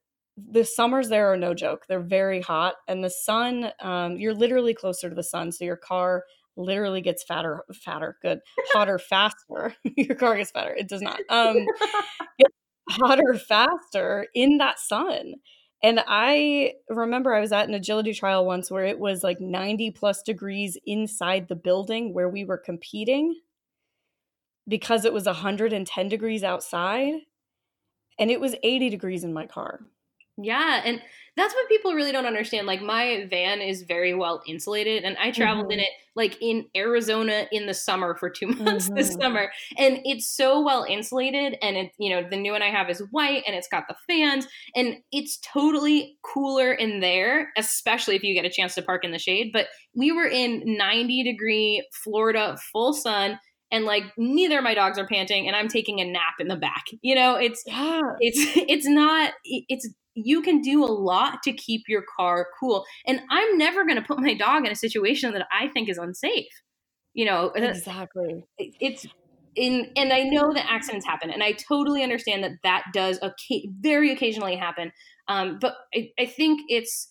the 0.51 0.65
summers 0.65 1.11
there 1.11 1.31
are 1.31 1.37
no 1.37 1.53
joke. 1.53 1.85
They're 1.87 2.01
very 2.01 2.41
hot, 2.41 2.77
and 2.89 3.05
the 3.05 3.11
sun. 3.11 3.73
Um, 3.81 4.17
you're 4.17 4.33
literally 4.33 4.73
closer 4.73 5.11
to 5.11 5.15
the 5.15 5.23
sun, 5.23 5.53
so 5.53 5.67
your 5.67 5.77
car 5.77 6.25
literally 6.57 7.01
gets 7.01 7.23
fatter, 7.23 7.65
fatter, 7.75 8.17
good, 8.23 8.41
hotter 8.73 8.99
faster. 9.11 9.75
your 9.97 10.17
car 10.17 10.37
gets 10.37 10.51
fatter. 10.51 10.75
It 10.75 10.89
does 10.89 11.03
not. 11.03 11.21
Um, 11.29 11.67
hotter 12.91 13.35
faster 13.35 14.27
in 14.35 14.59
that 14.59 14.79
sun. 14.79 15.35
And 15.83 16.03
I 16.07 16.75
remember 16.91 17.35
I 17.35 17.41
was 17.41 17.53
at 17.53 17.69
an 17.69 17.75
agility 17.75 18.13
trial 18.13 18.45
once 18.45 18.71
where 18.71 18.85
it 18.85 18.99
was 18.99 19.25
like 19.25 19.41
90 19.41 19.91
plus 19.93 20.23
degrees 20.23 20.77
inside 20.87 21.49
the 21.49 21.57
building 21.57 22.13
where 22.13 22.29
we 22.29 22.45
were 22.45 22.59
competing 22.59 23.35
because 24.69 25.05
it 25.05 25.13
was 25.13 25.27
110 25.27 26.09
degrees 26.09 26.43
outside 26.45 27.15
and 28.19 28.31
it 28.31 28.41
was 28.41 28.55
80 28.63 28.91
degrees 28.91 29.25
in 29.25 29.33
my 29.33 29.47
car. 29.47 29.81
Yeah, 30.43 30.83
and 30.85 31.01
that's 31.37 31.55
what 31.55 31.69
people 31.69 31.95
really 31.95 32.13
don't 32.13 32.27
understand. 32.27 32.67
Like 32.67 32.83
my 32.83 33.27
van 33.31 33.61
is 33.61 33.83
very 33.83 34.15
well 34.15 34.43
insulated, 34.47 35.05
and 35.05 35.17
I 35.19 35.31
traveled 35.31 35.67
mm-hmm. 35.67 35.73
in 35.73 35.81
it 35.81 35.91
like 36.17 36.37
in 36.43 36.67
Arizona 36.77 37.47
in 37.53 37.67
the 37.67 37.75
summer 37.75 38.17
for 38.17 38.29
two 38.29 38.47
months 38.49 38.87
mm-hmm. 38.87 38.97
this 38.97 39.15
summer, 39.15 39.51
and 39.79 40.01
it's 40.05 40.29
so 40.29 40.61
well 40.61 40.85
insulated. 40.85 41.57
And 41.63 41.77
it, 41.77 41.93
you 41.99 42.11
know, 42.11 42.29
the 42.29 42.37
new 42.37 42.53
one 42.53 42.63
I 42.63 42.71
have 42.71 42.91
is 42.91 43.03
white, 43.11 43.45
and 43.47 43.55
it's 43.55 43.69
got 43.69 43.85
the 43.89 43.97
fans, 44.07 44.47
and 44.75 44.97
it's 45.13 45.39
totally 45.39 46.19
cooler 46.23 46.73
in 46.73 47.01
there, 47.01 47.53
especially 47.57 48.17
if 48.17 48.23
you 48.23 48.35
get 48.35 48.45
a 48.45 48.51
chance 48.51 48.75
to 48.75 48.83
park 48.83 49.05
in 49.05 49.13
the 49.13 49.19
shade. 49.19 49.51
But 49.53 49.69
we 49.95 50.13
were 50.13 50.29
in 50.29 50.63
90 50.65 51.25
degree 51.25 51.87
Florida, 51.93 52.59
full 52.73 52.93
sun 52.93 53.39
and 53.73 53.85
like 53.85 54.03
neither 54.17 54.59
of 54.59 54.65
my 54.65 54.75
dogs 54.75 54.99
are 54.99 55.07
panting 55.07 55.47
and 55.47 55.55
i'm 55.55 55.69
taking 55.69 56.01
a 56.01 56.05
nap 56.05 56.35
in 56.41 56.49
the 56.49 56.57
back 56.57 56.87
you 57.03 57.15
know 57.15 57.37
it's 57.37 57.63
yeah. 57.67 58.01
it's 58.19 58.39
it's 58.69 58.87
not 58.87 59.33
it's 59.45 59.89
you 60.15 60.43
can 60.43 60.61
do 60.61 60.85
a 60.85 60.87
lot 60.87 61.43
to 61.45 61.53
keep 61.53 61.83
your 61.89 62.03
car 62.17 62.49
cool. 62.59 62.85
And 63.07 63.21
I'm 63.31 63.57
never 63.59 63.85
going 63.85 63.97
to 63.97 64.03
put 64.03 64.21
my 64.21 64.35
dog 64.35 64.67
in 64.67 64.73
a 64.73 64.77
situation 64.77 65.33
that 65.33 65.47
I 65.53 65.69
think 65.69 65.89
is 65.89 65.99
unsafe. 65.99 66.49
You 67.15 67.25
know, 67.25 67.47
exactly. 67.55 68.45
It's 68.59 69.07
in, 69.57 69.91
and 69.97 70.13
I 70.13 70.23
know 70.23 70.53
that 70.55 70.71
accidents 70.71 71.05
happen, 71.05 71.31
and 71.31 71.43
I 71.43 71.53
totally 71.53 72.03
understand 72.03 72.45
that 72.45 72.53
that 72.63 72.85
does 72.95 73.19
okay, 73.21 73.69
very 73.81 74.13
occasionally 74.13 74.57
happen. 74.57 74.93
Um, 75.27 75.59
but 75.61 75.75
I, 75.95 76.11
I 76.19 76.27
think 76.27 76.61
it's 76.69 77.10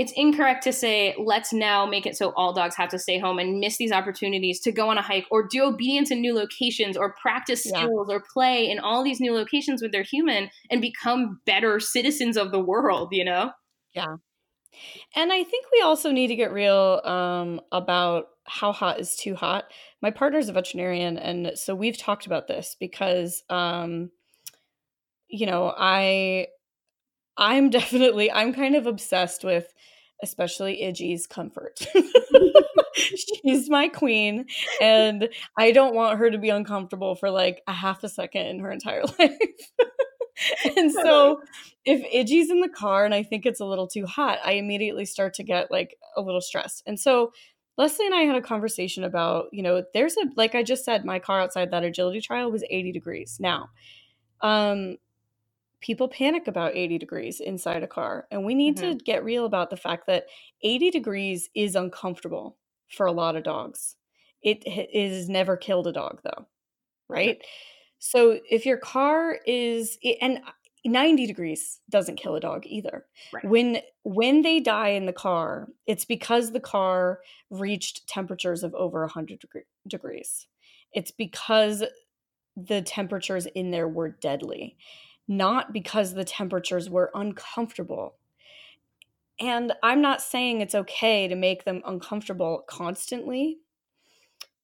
it's 0.00 0.12
incorrect 0.16 0.64
to 0.64 0.72
say 0.72 1.14
let's 1.22 1.52
now 1.52 1.84
make 1.84 2.06
it 2.06 2.16
so 2.16 2.32
all 2.34 2.54
dogs 2.54 2.74
have 2.74 2.88
to 2.88 2.98
stay 2.98 3.18
home 3.18 3.38
and 3.38 3.60
miss 3.60 3.76
these 3.76 3.92
opportunities 3.92 4.58
to 4.58 4.72
go 4.72 4.88
on 4.88 4.96
a 4.96 5.02
hike 5.02 5.26
or 5.30 5.46
do 5.46 5.62
obedience 5.62 6.10
in 6.10 6.22
new 6.22 6.34
locations 6.34 6.96
or 6.96 7.14
practice 7.20 7.64
skills 7.64 8.06
yeah. 8.08 8.16
or 8.16 8.22
play 8.32 8.70
in 8.70 8.78
all 8.78 9.04
these 9.04 9.20
new 9.20 9.34
locations 9.34 9.82
with 9.82 9.92
their 9.92 10.02
human 10.02 10.48
and 10.70 10.80
become 10.80 11.38
better 11.44 11.78
citizens 11.78 12.38
of 12.38 12.50
the 12.50 12.58
world 12.58 13.10
you 13.12 13.22
know? 13.22 13.50
Yeah. 13.94 14.16
And 15.14 15.30
i 15.30 15.44
think 15.44 15.66
we 15.70 15.82
also 15.82 16.10
need 16.10 16.28
to 16.28 16.36
get 16.36 16.50
real 16.50 17.02
um, 17.04 17.60
about 17.70 18.28
how 18.46 18.72
hot 18.72 18.98
is 18.98 19.14
too 19.16 19.36
hot. 19.36 19.66
My 20.00 20.10
partner's 20.10 20.48
a 20.48 20.54
veterinarian 20.54 21.18
and 21.18 21.52
so 21.56 21.74
we've 21.74 21.98
talked 21.98 22.24
about 22.24 22.48
this 22.48 22.74
because 22.80 23.42
um, 23.50 24.10
you 25.28 25.44
know 25.44 25.74
i 25.76 26.46
i'm 27.40 27.70
definitely 27.70 28.30
i'm 28.30 28.52
kind 28.52 28.76
of 28.76 28.86
obsessed 28.86 29.42
with 29.42 29.72
especially 30.22 30.80
Iggy's 30.82 31.26
comfort. 31.26 31.86
She's 32.94 33.70
my 33.70 33.88
queen, 33.88 34.46
and 34.80 35.28
I 35.56 35.72
don't 35.72 35.94
want 35.94 36.18
her 36.18 36.30
to 36.30 36.38
be 36.38 36.50
uncomfortable 36.50 37.14
for 37.14 37.30
like 37.30 37.62
a 37.66 37.72
half 37.72 38.04
a 38.04 38.08
second 38.08 38.46
in 38.46 38.58
her 38.60 38.70
entire 38.70 39.02
life. 39.18 39.38
and 40.76 40.92
so 41.04 41.42
if 41.84 42.02
Iggy's 42.12 42.50
in 42.50 42.60
the 42.60 42.68
car 42.68 43.04
and 43.04 43.14
I 43.14 43.22
think 43.22 43.46
it's 43.46 43.60
a 43.60 43.64
little 43.64 43.86
too 43.86 44.06
hot, 44.06 44.38
I 44.44 44.52
immediately 44.52 45.04
start 45.04 45.34
to 45.34 45.44
get 45.44 45.70
like 45.70 45.96
a 46.16 46.20
little 46.20 46.40
stressed. 46.40 46.82
And 46.86 46.98
so 46.98 47.32
Leslie 47.78 48.06
and 48.06 48.14
I 48.14 48.22
had 48.22 48.36
a 48.36 48.42
conversation 48.42 49.04
about, 49.04 49.46
you 49.52 49.62
know, 49.62 49.82
there's 49.94 50.16
a 50.16 50.26
like 50.36 50.54
I 50.54 50.62
just 50.62 50.84
said, 50.84 51.04
my 51.04 51.18
car 51.18 51.40
outside 51.40 51.70
that 51.70 51.84
agility 51.84 52.20
trial 52.20 52.50
was 52.50 52.64
80 52.68 52.92
degrees. 52.92 53.38
Now, 53.40 53.70
um, 54.42 54.96
people 55.80 56.08
panic 56.08 56.46
about 56.46 56.76
80 56.76 56.98
degrees 56.98 57.40
inside 57.40 57.82
a 57.82 57.88
car. 57.88 58.26
And 58.30 58.44
we 58.44 58.54
need 58.54 58.76
mm-hmm. 58.76 58.98
to 58.98 59.04
get 59.04 59.24
real 59.24 59.44
about 59.44 59.70
the 59.70 59.76
fact 59.76 60.06
that 60.06 60.26
80 60.62 60.90
degrees 60.90 61.48
is 61.54 61.74
uncomfortable 61.74 62.58
for 62.88 63.06
a 63.06 63.12
lot 63.12 63.36
of 63.36 63.44
dogs. 63.44 63.96
It 64.42 64.62
is 64.66 65.28
never 65.28 65.56
killed 65.56 65.86
a 65.86 65.92
dog 65.92 66.20
though, 66.24 66.46
right? 67.08 67.38
Mm-hmm. 67.38 67.46
So 67.98 68.40
if 68.50 68.64
your 68.64 68.78
car 68.78 69.38
is 69.46 69.98
and 70.22 70.40
90 70.84 71.26
degrees 71.26 71.80
doesn't 71.90 72.16
kill 72.16 72.36
a 72.36 72.40
dog 72.40 72.62
either. 72.64 73.04
Right. 73.32 73.44
When 73.44 73.78
when 74.02 74.42
they 74.42 74.60
die 74.60 74.90
in 74.90 75.06
the 75.06 75.12
car, 75.12 75.68
it's 75.86 76.06
because 76.06 76.52
the 76.52 76.60
car 76.60 77.20
reached 77.50 78.08
temperatures 78.08 78.62
of 78.62 78.74
over 78.74 79.00
100 79.00 79.40
degree, 79.40 79.62
degrees. 79.86 80.46
It's 80.92 81.10
because 81.10 81.84
the 82.56 82.82
temperatures 82.82 83.46
in 83.46 83.70
there 83.70 83.88
were 83.88 84.08
deadly 84.08 84.76
not 85.30 85.72
because 85.72 86.12
the 86.12 86.24
temperatures 86.24 86.90
were 86.90 87.12
uncomfortable. 87.14 88.16
And 89.38 89.72
I'm 89.80 90.02
not 90.02 90.20
saying 90.20 90.60
it's 90.60 90.74
okay 90.74 91.28
to 91.28 91.36
make 91.36 91.64
them 91.64 91.82
uncomfortable 91.86 92.64
constantly, 92.66 93.58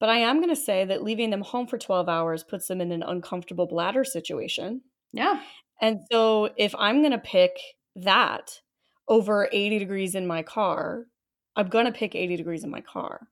but 0.00 0.08
I 0.08 0.18
am 0.18 0.38
going 0.38 0.54
to 0.54 0.60
say 0.60 0.84
that 0.84 1.04
leaving 1.04 1.30
them 1.30 1.42
home 1.42 1.68
for 1.68 1.78
12 1.78 2.08
hours 2.08 2.42
puts 2.42 2.66
them 2.66 2.80
in 2.80 2.90
an 2.90 3.04
uncomfortable 3.04 3.66
bladder 3.66 4.02
situation. 4.02 4.82
Yeah. 5.12 5.40
And 5.80 6.00
so 6.10 6.50
if 6.56 6.74
I'm 6.76 7.00
going 7.00 7.12
to 7.12 7.18
pick 7.18 7.52
that 7.94 8.60
over 9.06 9.48
80 9.52 9.78
degrees 9.78 10.16
in 10.16 10.26
my 10.26 10.42
car, 10.42 11.06
I'm 11.54 11.68
going 11.68 11.86
to 11.86 11.92
pick 11.92 12.16
80 12.16 12.36
degrees 12.36 12.64
in 12.64 12.70
my 12.70 12.80
car. 12.80 13.28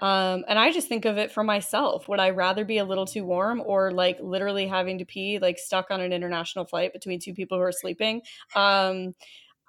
Um, 0.00 0.44
and 0.46 0.58
I 0.58 0.70
just 0.70 0.88
think 0.88 1.04
of 1.04 1.18
it 1.18 1.32
for 1.32 1.42
myself. 1.42 2.08
Would 2.08 2.20
I 2.20 2.30
rather 2.30 2.64
be 2.64 2.78
a 2.78 2.84
little 2.84 3.06
too 3.06 3.24
warm 3.24 3.62
or 3.64 3.90
like 3.90 4.18
literally 4.20 4.66
having 4.66 4.98
to 4.98 5.04
pee, 5.04 5.38
like 5.40 5.58
stuck 5.58 5.90
on 5.90 6.00
an 6.00 6.12
international 6.12 6.66
flight 6.66 6.92
between 6.92 7.18
two 7.20 7.34
people 7.34 7.58
who 7.58 7.64
are 7.64 7.72
sleeping? 7.72 8.22
Um, 8.54 9.14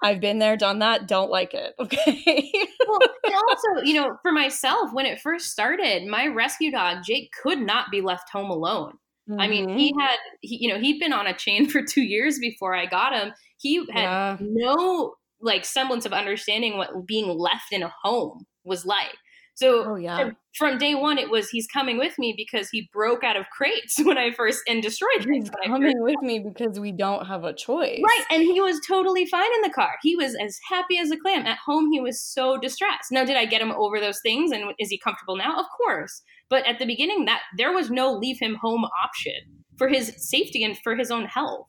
I've 0.02 0.22
been 0.22 0.40
there, 0.40 0.56
done 0.56 0.80
that, 0.80 1.08
don't 1.08 1.30
like 1.30 1.54
it. 1.54 1.74
Okay. 1.80 2.52
well, 2.88 3.00
and 3.24 3.34
also, 3.34 3.84
you 3.84 3.94
know, 3.94 4.18
for 4.22 4.32
myself, 4.32 4.92
when 4.94 5.06
it 5.06 5.20
first 5.20 5.52
started, 5.52 6.06
my 6.06 6.28
rescue 6.28 6.72
dog, 6.72 7.04
Jake, 7.04 7.32
could 7.42 7.60
not 7.60 7.92
be 7.92 8.02
left 8.02 8.30
home 8.30 8.50
alone. 8.50 8.94
Mm-hmm. 9.30 9.42
I 9.42 9.48
mean, 9.48 9.70
he 9.70 9.92
mm-hmm. 9.92 10.00
had, 10.00 10.18
he, 10.42 10.58
you 10.62 10.70
know, 10.74 10.80
he'd 10.80 11.00
been 11.00 11.14
on 11.14 11.28
a 11.28 11.34
chain 11.34 11.68
for 11.70 11.82
two 11.84 12.02
years 12.02 12.40
before 12.40 12.76
I 12.76 12.86
got 12.86 13.14
him. 13.14 13.34
He 13.58 13.78
had 13.92 14.04
yeah. 14.04 14.38
no 14.40 15.16
like 15.42 15.66
semblance 15.66 16.06
of 16.06 16.14
understanding 16.14 16.78
what 16.78 17.06
being 17.06 17.28
left 17.28 17.72
in 17.72 17.84
a 17.84 17.94
home 18.04 18.46
was 18.64 18.86
like. 18.86 19.16
So 19.60 19.92
oh, 19.92 19.96
yeah. 19.96 20.32
from 20.56 20.78
day 20.78 20.96
one, 20.96 21.18
it 21.18 21.30
was 21.30 21.50
he's 21.50 21.68
coming 21.68 21.98
with 21.98 22.18
me 22.18 22.34
because 22.36 22.70
he 22.70 22.90
broke 22.94 23.26
out 23.26 23.36
of 23.36 23.46
crates 23.50 23.98
when 24.04 24.18
I 24.18 24.32
first 24.32 24.62
and 24.70 24.82
destroyed 24.82 25.28
He's 25.30 25.50
coming 25.66 26.02
with 26.02 26.22
me 26.22 26.40
because 26.40 26.80
we 26.80 26.94
don't 26.94 27.26
have 27.26 27.44
a 27.44 27.54
choice, 27.54 28.00
right? 28.02 28.24
And 28.32 28.42
he 28.42 28.62
was 28.62 28.80
totally 28.88 29.26
fine 29.26 29.54
in 29.56 29.62
the 29.62 29.70
car. 29.70 29.96
He 30.02 30.16
was 30.16 30.34
as 30.42 30.58
happy 30.70 30.98
as 30.98 31.12
a 31.12 31.18
clam. 31.18 31.46
At 31.46 31.58
home, 31.58 31.92
he 31.92 32.00
was 32.00 32.22
so 32.22 32.58
distressed. 32.58 33.12
Now, 33.12 33.26
did 33.26 33.36
I 33.36 33.46
get 33.46 33.62
him 33.62 33.72
over 33.72 34.00
those 34.00 34.22
things? 34.24 34.52
And 34.52 34.64
is 34.80 34.90
he 34.90 34.98
comfortable 34.98 35.36
now? 35.36 35.60
Of 35.60 35.66
course. 35.76 36.22
But 36.50 36.66
at 36.66 36.80
the 36.80 36.86
beginning, 36.86 37.26
that 37.26 37.42
there 37.58 37.74
was 37.74 37.92
no 37.92 38.14
leave 38.14 38.40
him 38.40 38.56
home 38.62 38.86
option 39.04 39.34
for 39.78 39.90
his 39.90 40.14
safety 40.18 40.64
and 40.64 40.78
for 40.78 40.96
his 40.96 41.12
own 41.12 41.26
health. 41.26 41.68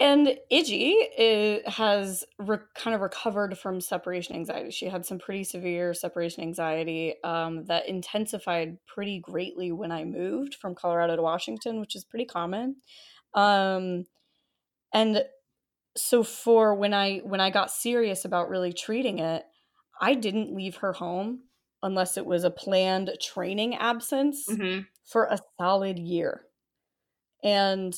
And 0.00 0.38
Iggy 0.50 1.66
has 1.68 2.24
re- 2.38 2.58
kind 2.74 2.94
of 2.94 3.02
recovered 3.02 3.58
from 3.58 3.80
separation 3.80 4.34
anxiety. 4.34 4.70
She 4.70 4.86
had 4.86 5.04
some 5.06 5.18
pretty 5.18 5.44
severe 5.44 5.92
separation 5.94 6.42
anxiety 6.42 7.22
um, 7.22 7.66
that 7.66 7.86
intensified 7.88 8.78
pretty 8.86 9.20
greatly 9.20 9.70
when 9.70 9.92
I 9.92 10.04
moved 10.04 10.54
from 10.54 10.74
Colorado 10.74 11.16
to 11.16 11.22
Washington, 11.22 11.78
which 11.80 11.94
is 11.94 12.04
pretty 12.04 12.24
common. 12.24 12.76
Um, 13.34 14.06
And 14.92 15.24
so 15.96 16.22
for 16.24 16.74
when 16.74 16.94
I 16.94 17.18
when 17.18 17.40
I 17.40 17.50
got 17.50 17.70
serious 17.70 18.24
about 18.24 18.48
really 18.50 18.72
treating 18.72 19.18
it, 19.20 19.44
I 20.00 20.14
didn't 20.14 20.54
leave 20.54 20.76
her 20.76 20.92
home 20.94 21.44
unless 21.82 22.16
it 22.16 22.26
was 22.26 22.44
a 22.44 22.50
planned 22.50 23.10
training 23.22 23.76
absence 23.76 24.46
Mhm. 24.48 24.86
for 25.04 25.26
a 25.26 25.38
solid 25.60 25.98
year. 25.98 26.46
And 27.42 27.94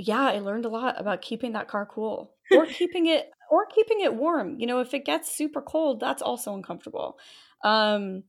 yeah, 0.00 0.22
I 0.22 0.38
learned 0.38 0.64
a 0.64 0.70
lot 0.70 0.98
about 0.98 1.22
keeping 1.22 1.52
that 1.52 1.68
car 1.68 1.86
cool 1.86 2.34
or 2.50 2.66
keeping 2.66 3.06
it 3.06 3.30
or 3.50 3.66
keeping 3.66 4.00
it 4.00 4.14
warm. 4.14 4.58
You 4.58 4.66
know, 4.66 4.80
if 4.80 4.94
it 4.94 5.04
gets 5.04 5.34
super 5.34 5.60
cold, 5.60 6.00
that's 6.00 6.22
also 6.22 6.54
uncomfortable. 6.54 7.18
Um 7.64 8.24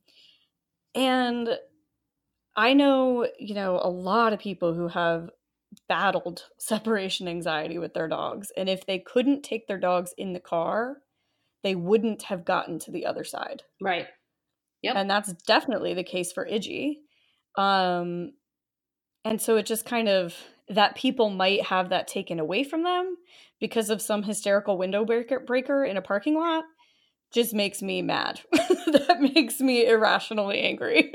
and 0.94 1.58
I 2.56 2.74
know, 2.74 3.28
you 3.40 3.56
know, 3.56 3.80
a 3.82 3.90
lot 3.90 4.34
of 4.34 4.40
people 4.40 4.74
who 4.74 4.90
have 4.90 5.30
battled 5.88 6.44
separation 6.60 7.28
anxiety 7.28 7.78
with 7.78 7.94
their 7.94 8.10
dogs. 8.10 8.52
And 8.58 8.68
if 8.68 8.86
they 8.86 9.00
couldn't 9.00 9.44
take 9.44 9.68
their 9.68 9.80
dogs 9.80 10.14
in 10.18 10.34
the 10.34 10.40
car, 10.40 10.98
they 11.64 11.76
wouldn't 11.76 12.24
have 12.24 12.44
gotten 12.44 12.80
to 12.80 12.92
the 12.92 13.06
other 13.06 13.24
side. 13.24 13.64
Right. 13.80 14.08
Yep. 14.82 14.96
And 14.96 15.10
that's 15.10 15.32
definitely 15.44 15.94
the 15.94 16.04
case 16.04 16.32
for 16.32 16.46
Iggy. 16.46 16.96
Um, 17.58 18.34
and 19.24 19.40
so 19.42 19.58
it 19.58 19.66
just 19.66 19.86
kind 19.86 20.10
of 20.10 20.36
that 20.72 20.96
people 20.96 21.30
might 21.30 21.66
have 21.66 21.90
that 21.90 22.08
taken 22.08 22.40
away 22.40 22.64
from 22.64 22.84
them 22.84 23.18
because 23.60 23.90
of 23.90 24.02
some 24.02 24.24
hysterical 24.24 24.78
window 24.78 25.06
breaker, 25.06 25.40
breaker 25.40 25.84
in 25.84 25.98
a 25.98 26.02
parking 26.02 26.36
lot 26.36 26.64
just 27.32 27.54
makes 27.54 27.82
me 27.82 28.02
mad. 28.02 28.42
that 28.52 29.18
makes 29.22 29.62
me 29.62 29.88
irrationally 29.88 30.60
angry. 30.60 31.12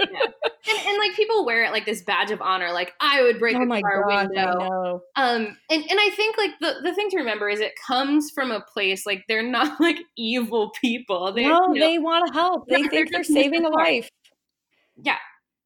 And, 0.68 0.78
and 0.86 0.98
like 0.98 1.14
people 1.14 1.44
wear 1.44 1.64
it 1.64 1.72
like 1.72 1.84
this 1.84 2.02
badge 2.02 2.30
of 2.30 2.40
honor, 2.40 2.72
like 2.72 2.92
I 3.00 3.22
would 3.22 3.38
break 3.38 3.56
oh 3.56 3.62
a 3.62 3.66
my 3.66 3.82
car 3.82 4.04
god, 4.08 4.28
window. 4.28 5.02
Um, 5.14 5.56
and, 5.70 5.84
and 5.84 6.00
I 6.00 6.10
think 6.16 6.36
like 6.38 6.52
the, 6.60 6.76
the 6.82 6.94
thing 6.94 7.10
to 7.10 7.18
remember 7.18 7.48
is 7.48 7.60
it 7.60 7.72
comes 7.86 8.30
from 8.34 8.50
a 8.50 8.60
place 8.60 9.06
like 9.06 9.24
they're 9.28 9.42
not 9.42 9.78
like 9.80 9.98
evil 10.16 10.72
people. 10.80 11.32
They, 11.32 11.44
no, 11.44 11.72
you 11.72 11.80
know, 11.80 11.86
they 11.86 11.98
want 11.98 12.26
to 12.26 12.32
help. 12.32 12.66
They 12.68 12.82
they're 12.82 12.90
think 12.90 13.12
they're 13.12 13.24
saving 13.24 13.64
a 13.64 13.68
life. 13.68 14.10
life. 15.04 15.14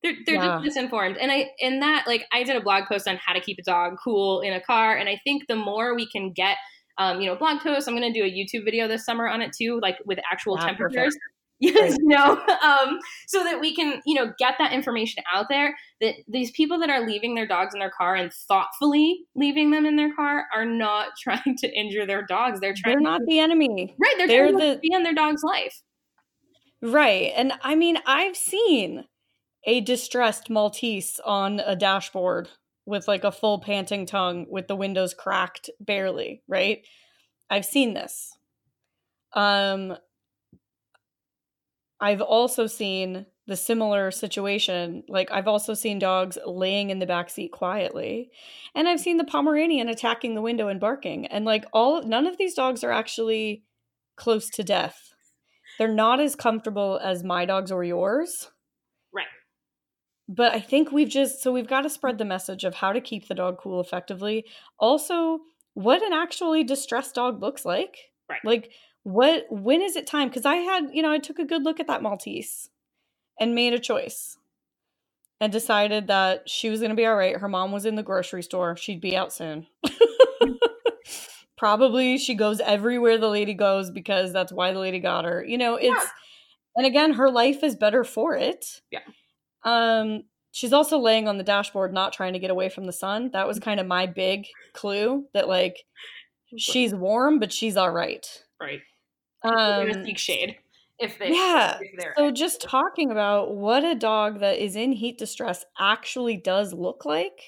They're, 0.03 0.15
they're 0.27 0.35
Yeah. 0.37 0.47
just 0.47 0.65
misinformed. 0.65 1.17
And 1.19 1.31
I 1.33 1.51
in 1.59 1.81
that 1.81 2.07
like 2.07 2.27
I 2.33 2.43
did 2.43 2.57
a 2.57 2.61
blog 2.61 2.85
post 2.87 3.07
on 3.09 3.17
how 3.25 3.33
to 3.33 3.41
keep 3.41 3.59
a 3.59 3.63
dog 3.63 3.97
cool 4.03 4.41
in 4.41 4.53
a 4.53 4.61
car, 4.61 4.97
and 4.97 5.09
I 5.09 5.21
think 5.25 5.45
the 5.49 5.57
more 5.57 5.95
we 5.95 6.09
can 6.11 6.33
get. 6.33 6.57
Um, 6.99 7.19
you 7.23 7.27
know, 7.29 7.35
blog 7.37 7.61
posts. 7.63 7.89
I'm 7.89 7.97
going 7.97 8.13
to 8.13 8.19
do 8.21 8.27
a 8.27 8.31
YouTube 8.31 8.63
video 8.67 8.87
this 8.87 9.07
summer 9.07 9.27
on 9.27 9.41
it 9.41 9.53
too, 9.57 9.79
like 9.81 9.97
with 10.05 10.19
actual 10.31 10.59
Ah, 10.61 10.67
temperatures. 10.67 11.15
perfect. 11.15 11.25
Yes, 11.63 11.97
you 11.99 12.09
know, 12.09 12.39
um, 12.63 12.99
so 13.29 13.45
that 13.45 13.61
we 13.61 13.75
can, 13.75 14.01
you 14.07 14.15
know, 14.15 14.33
get 14.39 14.55
that 14.59 14.73
information 14.73 15.23
out 15.33 15.47
there. 15.51 15.77
That 16.03 16.15
these 16.29 16.51
people 16.51 16.79
that 16.79 16.89
are 16.91 17.07
leaving 17.07 17.35
their 17.35 17.47
dogs 17.47 17.73
in 17.75 17.81
their 17.81 17.91
car 17.91 18.15
and 18.17 18.31
thoughtfully 18.33 19.21
leaving 19.35 19.71
them 19.71 19.85
in 19.87 19.97
their 19.97 20.15
car 20.15 20.45
are 20.55 20.65
not 20.67 21.09
trying 21.23 21.57
to 21.59 21.69
injure 21.79 22.07
their 22.07 22.25
dogs. 22.27 22.61
They're 22.61 22.75
trying 22.75 22.95
They're 22.97 23.01
not 23.03 23.19
to, 23.19 23.25
the 23.27 23.39
enemy. 23.39 23.95
right. 23.99 24.15
They're, 24.19 24.27
they're 24.27 24.49
trying 24.49 24.59
to 24.59 24.65
the- 24.67 24.73
expand 24.79 25.05
their 25.07 25.15
dog's 25.15 25.43
life. 25.43 25.83
Right. 26.83 27.33
And 27.37 27.53
I 27.63 27.75
mean, 27.75 27.99
I've 28.07 28.37
seen 28.37 29.05
a 29.65 29.81
distressed 29.81 30.51
Maltese 30.51 31.21
on 31.25 31.61
a 31.61 31.77
dashboard 31.77 32.49
with 32.87 33.07
like 33.07 33.25
a 33.25 33.33
full 33.33 33.61
panting 33.61 34.07
tongue 34.07 34.47
with 34.49 34.67
the 34.69 34.77
windows 34.77 35.15
cracked 35.15 35.71
barely, 35.81 36.43
right? 36.49 36.87
I've 37.49 37.65
seen 37.65 37.95
this. 37.95 38.37
Um 39.33 39.97
I've 42.01 42.23
also 42.23 42.67
seen 42.67 43.27
the 43.47 43.57
similar 43.57 44.11
situation. 44.11 45.03
Like 45.09 45.31
I've 45.31 45.49
also 45.49 45.75
seen 45.75 45.99
dogs 45.99 46.39
laying 46.47 46.91
in 46.91 46.99
the 46.99 47.07
back 47.07 47.29
seat 47.29 47.53
quietly. 47.53 48.31
And 48.75 48.89
I've 48.89 49.01
seen 49.01 49.19
the 49.19 49.25
Pomeranian 49.25 49.89
attacking 49.89 50.35
the 50.35 50.41
window 50.41 50.69
and 50.69 50.81
barking. 50.81 51.27
And 51.27 51.45
like 51.45 51.67
all 51.73 52.03
none 52.03 52.27
of 52.27 52.39
these 52.39 52.55
dogs 52.55 52.83
are 52.83 52.93
actually 52.93 53.65
close 54.17 54.49
to 54.51 54.63
death. 54.63 55.13
They're 55.79 55.89
not 55.89 56.21
as 56.21 56.37
comfortable 56.37 57.01
as 57.03 57.25
my 57.25 57.45
dogs 57.45 57.71
or 57.71 57.85
yours. 57.85 58.51
But 60.31 60.55
I 60.55 60.61
think 60.61 60.93
we've 60.93 61.11
just 61.11 61.43
so 61.43 61.53
we've 61.53 61.69
got 61.69 61.83
to 61.83 61.91
spread 61.91 62.19
the 62.19 62.27
message 62.27 62.65
of 62.65 62.77
how 62.77 62.93
to 62.95 63.03
keep 63.03 63.29
the 63.29 63.35
dog 63.37 63.59
cool 63.59 63.81
effectively. 63.83 64.47
Also, 64.79 65.41
what 65.75 66.03
an 66.05 66.15
actually 66.15 66.65
distressed 66.65 67.17
dog 67.17 67.43
looks 67.43 67.67
like. 67.67 67.99
Right. 68.31 68.41
Like 68.45 68.73
what 69.05 69.47
when 69.51 69.83
is 69.83 69.97
it 69.97 70.07
time? 70.09 70.29
Because 70.29 70.47
I 70.47 70.57
had, 70.59 70.91
you 70.95 71.03
know, 71.03 71.13
I 71.13 71.19
took 71.19 71.41
a 71.41 71.47
good 71.47 71.65
look 71.65 71.81
at 71.81 71.89
that 71.89 72.03
Maltese 72.03 72.71
and 73.41 73.57
made 73.57 73.75
a 73.75 73.81
choice 73.81 74.39
and 75.41 75.53
decided 75.53 76.09
that 76.09 76.49
she 76.49 76.71
was 76.71 76.81
going 76.81 76.91
to 76.91 76.97
be 76.97 77.07
all 77.07 77.17
right. 77.17 77.37
Her 77.39 77.49
mom 77.49 77.73
was 77.73 77.87
in 77.87 77.97
the 77.97 78.05
grocery 78.05 78.45
store. 78.45 78.77
She'd 78.77 79.01
be 79.03 79.17
out 79.17 79.33
soon. 79.33 79.67
Probably 81.59 82.19
she 82.19 82.35
goes 82.35 82.61
everywhere 82.61 83.19
the 83.19 83.29
lady 83.29 83.55
goes 83.55 83.91
because 83.91 84.33
that's 84.33 84.53
why 84.53 84.73
the 84.73 84.79
lady 84.81 85.01
got 85.01 85.27
her. 85.27 85.45
You 85.45 85.59
know, 85.59 85.77
it's 85.77 85.87
Yeah. 85.87 86.09
and 86.77 86.87
again, 86.87 87.15
her 87.15 87.31
life 87.31 87.63
is 87.65 87.77
better 87.77 88.05
for 88.05 88.37
it. 88.37 88.83
Yeah. 88.91 89.01
Um 89.65 90.25
she's 90.53 90.73
also 90.73 90.99
laying 90.99 91.29
on 91.29 91.39
the 91.39 91.45
dashboard 91.45 91.93
not 91.93 92.13
trying 92.13 92.33
to 92.35 92.39
get 92.39 92.51
away 92.51 92.69
from 92.69 92.87
the 92.87 92.93
sun. 92.93 93.31
That 93.33 93.47
was 93.47 93.59
Mm-hmm. 93.59 93.65
kind 93.65 93.81
of 93.81 93.87
my 93.87 94.07
big 94.07 94.47
clue 94.75 95.27
that 95.35 95.49
like 95.49 95.85
she's 96.57 96.95
warm 96.95 97.39
but 97.39 97.53
she's 97.53 97.77
all 97.77 97.91
right. 97.93 98.27
Right. 98.61 98.81
They're 99.45 99.87
gonna 99.87 99.95
Um 99.95 100.05
seek 100.05 100.19
shade 100.19 100.57
if 100.99 101.19
they. 101.19 101.35
yeah. 101.35 101.79
If 101.81 102.15
So 102.17 102.31
just 102.31 102.61
talking 102.61 103.11
about 103.11 103.55
what 103.57 103.85
a 103.85 103.95
dog 103.95 104.41
that 104.41 104.59
is 104.59 104.77
in 104.77 104.93
heat 104.93 105.19
distress 105.19 105.65
actually 105.79 106.37
does 106.37 106.73
look 106.75 107.05
like. 107.05 107.41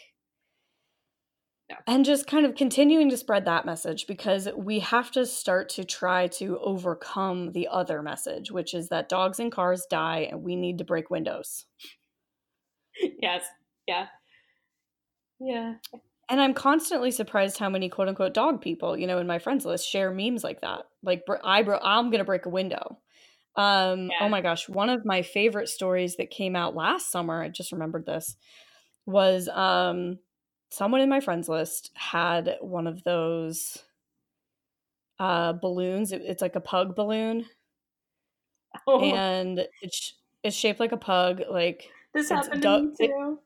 Yeah. 1.68 1.79
And 1.87 2.05
just 2.05 2.27
kind 2.27 2.44
of 2.44 2.55
continuing 2.55 3.09
to 3.11 3.16
spread 3.16 3.44
that 3.46 3.64
message 3.64 4.07
because 4.07 4.48
we 4.57 4.81
have 4.81 5.11
to 5.12 5.25
start 5.25 5.68
to 5.70 5.85
try 5.85 6.27
to 6.29 6.59
overcome 6.59 7.53
the 7.53 7.68
other 7.68 8.03
message, 8.03 8.51
which 8.51 8.75
is 8.75 8.88
that 8.88 9.09
dogs 9.09 9.38
in 9.40 9.51
cars 9.51 9.87
die 9.88 10.29
and 10.31 10.42
we 10.42 10.57
need 10.57 10.79
to 10.79 10.85
break 10.85 11.09
windows. 11.11 11.66
yes. 13.21 13.45
Yeah. 13.87 14.07
Yeah. 15.41 15.75
And 16.29 16.41
I'm 16.41 16.55
constantly 16.55 17.11
surprised 17.11 17.59
how 17.59 17.69
many 17.69 17.88
quote 17.88 18.09
unquote 18.09 18.35
dog 18.35 18.61
people, 18.62 18.97
you 18.97 19.07
know, 19.07 19.19
in 19.19 19.27
my 19.27 19.38
friends 19.38 19.67
list 19.67 19.88
share 19.88 20.11
memes 20.11 20.45
like 20.45 20.61
that. 20.62 20.87
Like 21.03 21.25
I 21.45 21.62
bro- 21.62 21.81
I'm 21.83 22.11
going 22.11 22.21
to 22.21 22.25
break 22.25 22.47
a 22.47 22.51
window. 22.51 22.99
Um 23.57 24.09
Yeah. 24.11 24.17
oh 24.23 24.29
my 24.29 24.41
gosh, 24.41 24.69
one 24.69 24.91
of 24.91 25.05
my 25.05 25.23
favorite 25.23 25.69
stories 25.69 26.17
that 26.17 26.31
came 26.31 26.57
out 26.57 26.75
last 26.77 27.11
summer, 27.11 27.43
I 27.43 27.49
just 27.49 27.73
remembered 27.73 28.07
this, 28.07 28.37
was 29.07 29.49
um 29.49 30.19
someone 30.71 31.01
in 31.03 31.09
my 31.11 31.21
friends 31.21 31.49
list 31.49 31.91
had 31.95 32.57
one 32.61 32.87
of 32.87 33.05
those 33.05 33.79
uh 35.19 35.53
balloons. 35.55 36.12
It- 36.12 36.23
it's 36.23 36.43
like 36.43 36.57
a 36.57 36.61
pug 36.61 36.95
balloon 36.97 37.47
Oh, 38.87 39.01
and 39.03 39.67
it's 39.81 40.15
it's 40.43 40.57
shaped 40.57 40.81
like 40.81 40.93
a 40.93 40.97
pug 40.97 41.43
like 41.51 41.91
this 42.14 42.31
it's 42.31 42.31
happened 42.31 42.62
du- 42.62 42.92
to 42.96 43.03
me 43.03 43.09
too. 43.09 43.38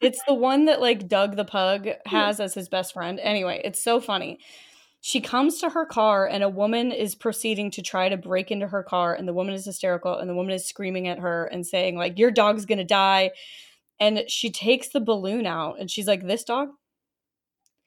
it's 0.00 0.20
the 0.26 0.34
one 0.34 0.64
that 0.66 0.80
like 0.80 1.08
Doug 1.08 1.36
the 1.36 1.44
pug 1.44 1.88
has 2.06 2.40
as 2.40 2.54
his 2.54 2.68
best 2.68 2.94
friend. 2.94 3.20
Anyway, 3.20 3.60
it's 3.64 3.82
so 3.82 4.00
funny. 4.00 4.38
She 5.00 5.20
comes 5.20 5.58
to 5.58 5.68
her 5.68 5.84
car 5.84 6.26
and 6.26 6.42
a 6.42 6.48
woman 6.48 6.90
is 6.90 7.14
proceeding 7.14 7.70
to 7.72 7.82
try 7.82 8.08
to 8.08 8.16
break 8.16 8.50
into 8.50 8.66
her 8.68 8.82
car 8.82 9.14
and 9.14 9.28
the 9.28 9.34
woman 9.34 9.54
is 9.54 9.66
hysterical 9.66 10.16
and 10.16 10.30
the 10.30 10.34
woman 10.34 10.54
is 10.54 10.64
screaming 10.64 11.08
at 11.08 11.18
her 11.18 11.44
and 11.46 11.66
saying 11.66 11.96
like 11.96 12.18
your 12.18 12.30
dog's 12.30 12.64
going 12.64 12.78
to 12.78 12.84
die. 12.84 13.30
And 14.00 14.24
she 14.28 14.50
takes 14.50 14.88
the 14.88 15.00
balloon 15.00 15.46
out 15.46 15.78
and 15.78 15.90
she's 15.90 16.06
like 16.06 16.26
this 16.26 16.42
dog? 16.44 16.70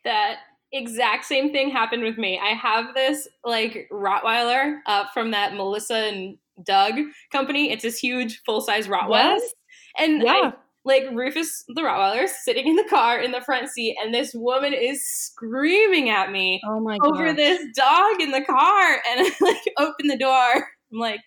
that 0.07 0.39
exact 0.71 1.25
same 1.25 1.51
thing 1.51 1.69
happened 1.69 2.03
with 2.03 2.17
me. 2.17 2.39
I 2.41 2.49
have 2.49 2.93
this 2.95 3.27
like 3.43 3.89
Rottweiler 3.91 4.79
uh, 4.85 5.05
from 5.13 5.31
that 5.31 5.53
Melissa 5.53 5.95
and 5.95 6.37
Doug 6.63 6.95
company. 7.31 7.71
It's 7.71 7.83
this 7.83 7.99
huge 7.99 8.41
full 8.45 8.61
size 8.61 8.87
Rottweiler. 8.87 9.37
Yes. 9.37 9.53
And 9.97 10.21
Yeah. 10.23 10.31
I, 10.31 10.53
like 10.85 11.03
Rufus 11.11 11.65
the 11.67 11.81
Rottweiler 11.81 12.23
is 12.23 12.33
sitting 12.43 12.65
in 12.65 12.77
the 12.77 12.85
car 12.85 13.19
in 13.19 13.31
the 13.31 13.41
front 13.41 13.69
seat, 13.69 13.97
and 14.01 14.13
this 14.13 14.31
woman 14.33 14.73
is 14.73 15.05
screaming 15.05 16.09
at 16.09 16.31
me 16.31 16.61
oh 16.65 16.79
my 16.79 16.97
over 17.03 17.33
this 17.33 17.61
dog 17.75 18.21
in 18.21 18.31
the 18.31 18.41
car. 18.41 19.01
And 19.09 19.19
I 19.27 19.31
like 19.41 19.73
open 19.77 20.07
the 20.07 20.17
door. 20.17 20.53
I'm 20.91 20.99
like, 20.99 21.19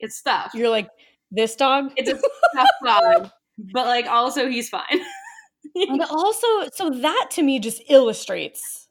it's 0.00 0.16
stuffed. 0.16 0.54
You're 0.54 0.70
like 0.70 0.88
this 1.30 1.54
dog? 1.54 1.92
It's 1.96 2.10
a 2.10 2.16
stuffed 2.16 2.70
dog. 2.84 3.30
But 3.72 3.86
like 3.86 4.06
also 4.06 4.48
he's 4.48 4.70
fine. 4.70 4.82
and 5.74 6.02
also 6.02 6.46
so 6.72 6.90
that 6.90 7.28
to 7.32 7.42
me 7.42 7.58
just 7.58 7.82
illustrates 7.88 8.81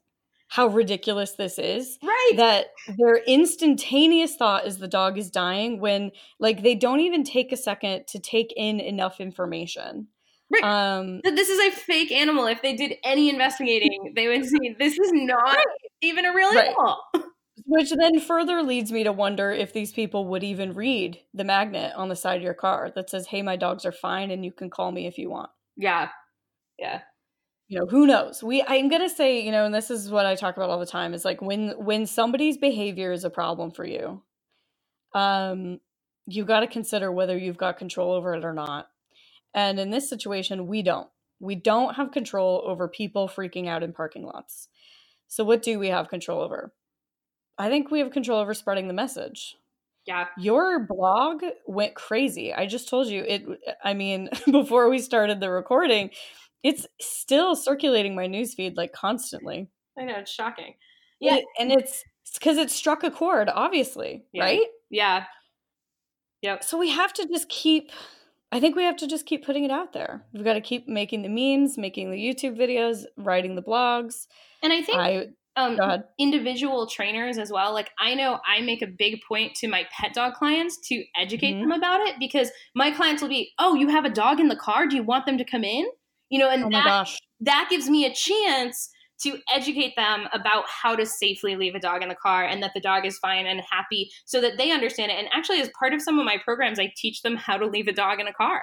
how 0.54 0.66
ridiculous 0.66 1.32
this 1.32 1.58
is. 1.58 1.98
right. 2.02 2.32
that 2.36 2.66
their 2.98 3.16
instantaneous 3.26 4.36
thought 4.36 4.66
is 4.66 4.76
the 4.78 4.88
dog 4.88 5.16
is 5.16 5.30
dying 5.30 5.80
when 5.80 6.10
like 6.38 6.62
they 6.62 6.74
don't 6.74 7.00
even 7.00 7.24
take 7.24 7.52
a 7.52 7.56
second 7.56 8.06
to 8.08 8.18
take 8.18 8.52
in 8.56 8.78
enough 8.80 9.20
information 9.20 10.08
Right. 10.50 10.62
um 10.64 11.20
that 11.24 11.34
this 11.36 11.48
is 11.48 11.58
a 11.58 11.70
fake 11.74 12.12
animal. 12.12 12.46
If 12.46 12.60
they 12.60 12.76
did 12.76 12.96
any 13.04 13.30
investigating, 13.30 14.12
they 14.14 14.28
would 14.28 14.44
see 14.44 14.74
this 14.78 14.98
is 14.98 15.10
not 15.14 15.56
even 16.02 16.26
a 16.26 16.34
real 16.34 16.50
Right. 16.50 16.68
animal. 16.68 16.98
which 17.64 17.90
then 17.90 18.20
further 18.20 18.62
leads 18.62 18.92
me 18.92 19.04
to 19.04 19.12
wonder 19.12 19.50
if 19.50 19.72
these 19.72 19.92
people 19.92 20.26
would 20.28 20.44
even 20.44 20.74
read 20.74 21.18
the 21.32 21.44
magnet 21.44 21.94
on 21.96 22.08
the 22.10 22.16
side 22.16 22.36
of 22.36 22.42
your 22.42 22.52
car 22.54 22.90
that 22.94 23.08
says 23.08 23.26
hey 23.28 23.40
my 23.40 23.56
dogs 23.56 23.86
are 23.86 23.92
fine 23.92 24.30
and 24.30 24.44
you 24.44 24.52
can 24.52 24.68
call 24.68 24.92
me 24.92 25.06
if 25.06 25.16
you 25.16 25.30
want 25.30 25.50
Yeah. 25.76 26.08
Yeah. 26.78 27.00
You 27.72 27.78
know 27.78 27.86
who 27.86 28.06
knows? 28.06 28.42
We 28.42 28.62
i'm 28.68 28.90
gonna 28.90 29.08
say 29.08 29.40
you 29.40 29.50
know 29.50 29.64
and 29.64 29.74
this 29.74 29.90
is 29.90 30.10
what 30.10 30.26
i 30.26 30.34
talk 30.34 30.58
about 30.58 30.68
all 30.68 30.78
the 30.78 30.84
time 30.84 31.14
is 31.14 31.24
like 31.24 31.40
when 31.40 31.70
when 31.82 32.04
somebody's 32.06 32.58
behavior 32.58 33.12
is 33.12 33.24
a 33.24 33.30
problem 33.30 33.70
for 33.70 33.86
you 33.86 34.22
um 35.14 35.80
you 36.26 36.44
got 36.44 36.60
to 36.60 36.66
consider 36.66 37.10
whether 37.10 37.36
you've 37.36 37.56
got 37.56 37.78
control 37.78 38.12
over 38.12 38.34
it 38.34 38.44
or 38.44 38.52
not. 38.52 38.88
And 39.54 39.80
in 39.80 39.90
this 39.90 40.08
situation 40.08 40.66
we 40.66 40.82
don't. 40.82 41.08
We 41.40 41.54
don't 41.54 41.94
have 41.94 42.12
control 42.12 42.62
over 42.66 42.88
people 42.88 43.26
freaking 43.26 43.68
out 43.68 43.82
in 43.82 43.92
parking 43.92 44.24
lots. 44.24 44.68
So 45.26 45.42
what 45.42 45.62
do 45.62 45.78
we 45.78 45.88
have 45.88 46.10
control 46.10 46.42
over? 46.42 46.74
I 47.58 47.70
think 47.70 47.90
we 47.90 48.00
have 48.00 48.12
control 48.12 48.38
over 48.38 48.54
spreading 48.54 48.86
the 48.86 48.94
message. 48.94 49.56
Yeah. 50.06 50.26
Your 50.38 50.78
blog 50.78 51.42
went 51.66 51.94
crazy. 51.94 52.52
I 52.52 52.66
just 52.66 52.88
told 52.88 53.06
you 53.08 53.24
it 53.26 53.46
i 53.82 53.94
mean 53.94 54.28
before 54.50 54.90
we 54.90 54.98
started 54.98 55.40
the 55.40 55.50
recording 55.50 56.10
it's 56.62 56.86
still 57.00 57.56
circulating 57.56 58.14
my 58.14 58.26
newsfeed 58.26 58.76
like 58.76 58.92
constantly. 58.92 59.68
I 59.98 60.04
know 60.04 60.18
it's 60.18 60.30
shocking. 60.30 60.74
Yeah, 61.20 61.38
and, 61.58 61.70
it's 61.70 62.02
because 62.34 62.56
it 62.56 62.70
struck 62.70 63.04
a 63.04 63.10
chord, 63.10 63.48
obviously, 63.52 64.24
yeah. 64.32 64.42
right? 64.42 64.66
Yeah. 64.90 65.24
Yep. 66.42 66.64
So 66.64 66.78
we 66.78 66.90
have 66.90 67.12
to 67.14 67.26
just 67.28 67.48
keep. 67.48 67.90
I 68.50 68.60
think 68.60 68.76
we 68.76 68.82
have 68.82 68.96
to 68.96 69.06
just 69.06 69.24
keep 69.24 69.46
putting 69.46 69.64
it 69.64 69.70
out 69.70 69.92
there. 69.92 70.26
We've 70.34 70.44
got 70.44 70.54
to 70.54 70.60
keep 70.60 70.86
making 70.86 71.22
the 71.22 71.28
memes, 71.28 71.78
making 71.78 72.10
the 72.10 72.18
YouTube 72.18 72.58
videos, 72.58 73.04
writing 73.16 73.54
the 73.54 73.62
blogs. 73.62 74.26
And 74.62 74.72
I 74.72 74.82
think 74.82 74.98
I, 74.98 75.26
um, 75.56 75.78
individual 76.18 76.86
trainers 76.86 77.38
as 77.38 77.50
well. 77.50 77.72
Like 77.72 77.90
I 77.98 78.14
know 78.14 78.40
I 78.46 78.60
make 78.60 78.82
a 78.82 78.86
big 78.86 79.20
point 79.26 79.54
to 79.56 79.68
my 79.68 79.86
pet 79.96 80.12
dog 80.12 80.34
clients 80.34 80.78
to 80.88 81.04
educate 81.16 81.52
mm-hmm. 81.52 81.68
them 81.68 81.72
about 81.72 82.00
it 82.00 82.16
because 82.18 82.50
my 82.74 82.90
clients 82.90 83.22
will 83.22 83.28
be, 83.28 83.52
"Oh, 83.58 83.74
you 83.74 83.88
have 83.88 84.04
a 84.04 84.10
dog 84.10 84.40
in 84.40 84.48
the 84.48 84.56
car? 84.56 84.86
Do 84.86 84.96
you 84.96 85.02
want 85.02 85.26
them 85.26 85.38
to 85.38 85.44
come 85.44 85.64
in?" 85.64 85.86
You 86.32 86.38
know, 86.40 86.48
and 86.48 86.64
oh 86.64 86.70
that, 86.70 87.08
that 87.40 87.68
gives 87.70 87.88
me 87.88 88.06
a 88.06 88.12
chance 88.12 88.88
to 89.22 89.38
educate 89.54 89.94
them 89.96 90.26
about 90.32 90.64
how 90.66 90.96
to 90.96 91.06
safely 91.06 91.54
leave 91.54 91.74
a 91.74 91.78
dog 91.78 92.02
in 92.02 92.08
the 92.08 92.14
car 92.14 92.44
and 92.44 92.62
that 92.62 92.72
the 92.74 92.80
dog 92.80 93.06
is 93.06 93.18
fine 93.18 93.46
and 93.46 93.60
happy 93.70 94.10
so 94.24 94.40
that 94.40 94.56
they 94.58 94.72
understand 94.72 95.12
it. 95.12 95.18
And 95.18 95.28
actually, 95.32 95.60
as 95.60 95.70
part 95.78 95.92
of 95.92 96.02
some 96.02 96.18
of 96.18 96.24
my 96.24 96.38
programs, 96.42 96.80
I 96.80 96.90
teach 96.96 97.22
them 97.22 97.36
how 97.36 97.58
to 97.58 97.66
leave 97.66 97.86
a 97.86 97.92
dog 97.92 98.18
in 98.18 98.26
a 98.26 98.32
car 98.32 98.62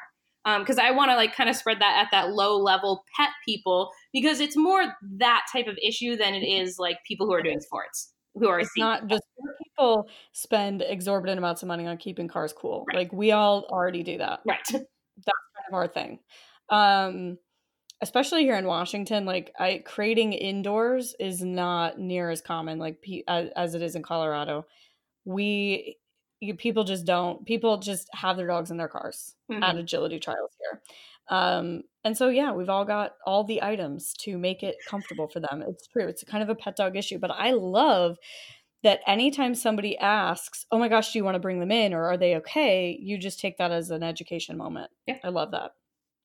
because 0.57 0.79
um, 0.79 0.85
I 0.85 0.91
want 0.91 1.11
to 1.11 1.15
like 1.15 1.35
kind 1.35 1.49
of 1.49 1.55
spread 1.55 1.79
that 1.79 2.03
at 2.03 2.11
that 2.11 2.31
low 2.31 2.57
level 2.57 3.03
pet 3.15 3.29
people 3.45 3.91
because 4.11 4.39
it's 4.39 4.57
more 4.57 4.95
that 5.17 5.45
type 5.51 5.67
of 5.67 5.77
issue 5.85 6.15
than 6.15 6.33
it 6.33 6.45
is 6.45 6.77
like 6.79 6.97
people 7.07 7.27
who 7.27 7.33
are 7.33 7.43
doing 7.43 7.61
sports 7.61 8.13
who 8.35 8.47
are 8.47 8.59
it's 8.59 8.71
not 8.77 9.07
just 9.07 9.23
people 9.63 10.07
spend 10.33 10.81
exorbitant 10.81 11.37
amounts 11.37 11.61
of 11.61 11.67
money 11.67 11.85
on 11.85 11.97
keeping 11.97 12.27
cars 12.27 12.53
cool. 12.53 12.85
Right. 12.87 12.99
Like 12.99 13.13
we 13.13 13.31
all 13.31 13.65
already 13.69 14.03
do 14.03 14.17
that. 14.17 14.41
Right. 14.45 14.59
That's 14.71 14.85
kind 15.55 15.67
of 15.67 15.73
our 15.73 15.87
thing. 15.87 16.19
Um, 16.69 17.37
especially 18.01 18.43
here 18.43 18.55
in 18.55 18.65
Washington, 18.65 19.25
like 19.25 19.53
I 19.59 19.83
creating 19.85 20.33
indoors 20.33 21.15
is 21.19 21.41
not 21.41 21.99
near 21.99 22.29
as 22.29 22.41
common 22.41 22.79
like 22.79 23.03
as, 23.27 23.49
as 23.55 23.75
it 23.75 23.81
is 23.81 23.95
in 23.95 24.03
Colorado. 24.03 24.65
We 25.25 25.97
you, 26.39 26.55
people 26.55 26.85
just 26.85 27.05
don't 27.05 27.45
people 27.45 27.77
just 27.77 28.07
have 28.13 28.37
their 28.37 28.47
dogs 28.47 28.71
in 28.71 28.77
their 28.77 28.87
cars 28.87 29.35
mm-hmm. 29.51 29.61
at 29.61 29.77
agility 29.77 30.19
trials 30.19 30.51
here. 30.59 30.81
Um, 31.27 31.83
and 32.03 32.17
so 32.17 32.29
yeah, 32.29 32.53
we've 32.53 32.69
all 32.69 32.85
got 32.85 33.15
all 33.25 33.43
the 33.43 33.61
items 33.61 34.13
to 34.21 34.37
make 34.37 34.63
it 34.63 34.77
comfortable 34.87 35.27
for 35.27 35.39
them. 35.39 35.63
It's 35.67 35.85
true. 35.87 36.07
It's 36.07 36.23
kind 36.23 36.41
of 36.41 36.49
a 36.49 36.55
pet 36.55 36.75
dog 36.75 36.95
issue, 36.95 37.19
but 37.19 37.31
I 37.31 37.51
love 37.51 38.17
that 38.81 39.01
anytime 39.05 39.53
somebody 39.53 39.97
asks, 39.97 40.65
"Oh 40.71 40.79
my 40.79 40.87
gosh, 40.87 41.11
do 41.11 41.19
you 41.19 41.25
want 41.25 41.35
to 41.35 41.39
bring 41.39 41.59
them 41.59 41.71
in 41.71 41.93
or 41.93 42.05
are 42.05 42.17
they 42.17 42.37
okay?" 42.37 42.97
you 42.99 43.17
just 43.17 43.41
take 43.41 43.57
that 43.57 43.71
as 43.71 43.91
an 43.91 44.03
education 44.03 44.57
moment. 44.57 44.89
Yeah. 45.05 45.17
I 45.23 45.29
love 45.29 45.51
that. 45.51 45.73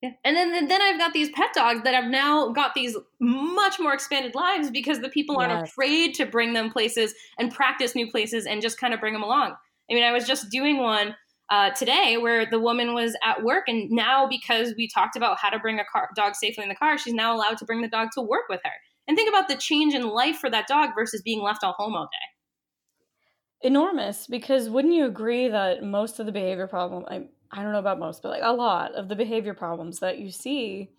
Yeah. 0.05 0.11
And 0.23 0.37
then 0.37 0.69
then 0.69 0.83
I've 0.83 0.99
got 0.99 1.15
these 1.15 1.31
pet 1.31 1.55
dogs 1.55 1.81
that 1.85 1.95
have 1.95 2.11
now 2.11 2.51
got 2.51 2.75
these 2.75 2.95
much 3.21 3.81
more 3.81 3.95
expanded 3.95 4.35
lives 4.35 4.71
because 4.71 5.01
the 5.01 5.09
people 5.09 5.39
aren't 5.39 5.53
yes. 5.53 5.71
afraid 5.71 6.13
to 6.17 6.27
bring 6.27 6.53
them 6.53 6.71
places 6.71 7.15
and 7.39 7.51
practice 7.51 7.95
new 7.95 8.11
places 8.11 8.45
and 8.45 8.61
just 8.61 8.79
kind 8.79 8.93
of 8.93 9.01
bring 9.01 9.15
them 9.15 9.23
along. 9.23 9.55
I 9.91 9.95
mean, 9.95 10.05
I 10.05 10.13
was 10.13 10.27
just 10.27 10.51
doing 10.51 10.77
one 10.77 11.17
uh, 11.49 11.71
today 11.71 12.19
where 12.19 12.45
the 12.45 12.61
woman 12.61 12.93
was 12.93 13.17
at 13.25 13.43
work, 13.43 13.65
and 13.67 13.91
now 13.91 14.29
because 14.29 14.75
we 14.77 14.89
talked 14.89 15.17
about 15.17 15.39
how 15.41 15.49
to 15.49 15.59
bring 15.59 15.81
a 15.81 15.85
car, 15.91 16.11
dog 16.15 16.35
safely 16.35 16.65
in 16.65 16.69
the 16.69 16.75
car, 16.75 16.99
she's 16.99 17.15
now 17.15 17.35
allowed 17.35 17.57
to 17.57 17.65
bring 17.65 17.81
the 17.81 17.89
dog 17.89 18.09
to 18.13 18.21
work 18.21 18.45
with 18.51 18.61
her. 18.63 18.73
And 19.09 19.17
think 19.17 19.31
about 19.31 19.49
the 19.49 19.57
change 19.57 19.95
in 19.95 20.07
life 20.07 20.37
for 20.37 20.51
that 20.51 20.67
dog 20.67 20.91
versus 20.95 21.23
being 21.23 21.41
left 21.41 21.65
at 21.65 21.73
home 21.79 21.95
all 21.97 22.05
day. 22.05 23.69
Enormous, 23.69 24.27
because 24.27 24.69
wouldn't 24.69 24.93
you 24.93 25.07
agree 25.07 25.49
that 25.49 25.83
most 25.83 26.21
of 26.21 26.27
the 26.27 26.33
behavior 26.33 26.67
problem, 26.67 27.07
I, 27.09 27.25
I 27.57 27.63
don't 27.63 27.73
know 27.73 27.79
about 27.79 28.01
most, 28.01 28.23
but 28.23 28.31
like 28.31 28.43
a 28.43 28.53
lot 28.53 28.93
of 28.95 29.09
the 29.09 29.17
behavior 29.17 29.55
problems 29.55 30.01
that 30.01 30.19
you 30.19 30.31
see 30.31 30.91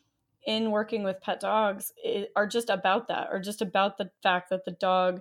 in 0.48 0.72
working 0.72 1.04
with 1.04 1.22
pet 1.22 1.40
dogs 1.42 1.92
are 2.36 2.48
just 2.48 2.70
about 2.70 3.10
that, 3.10 3.28
or 3.32 3.40
just 3.40 3.62
about 3.62 3.98
the 3.98 4.10
fact 4.24 4.50
that 4.52 4.64
the 4.64 4.72
dog 4.72 5.20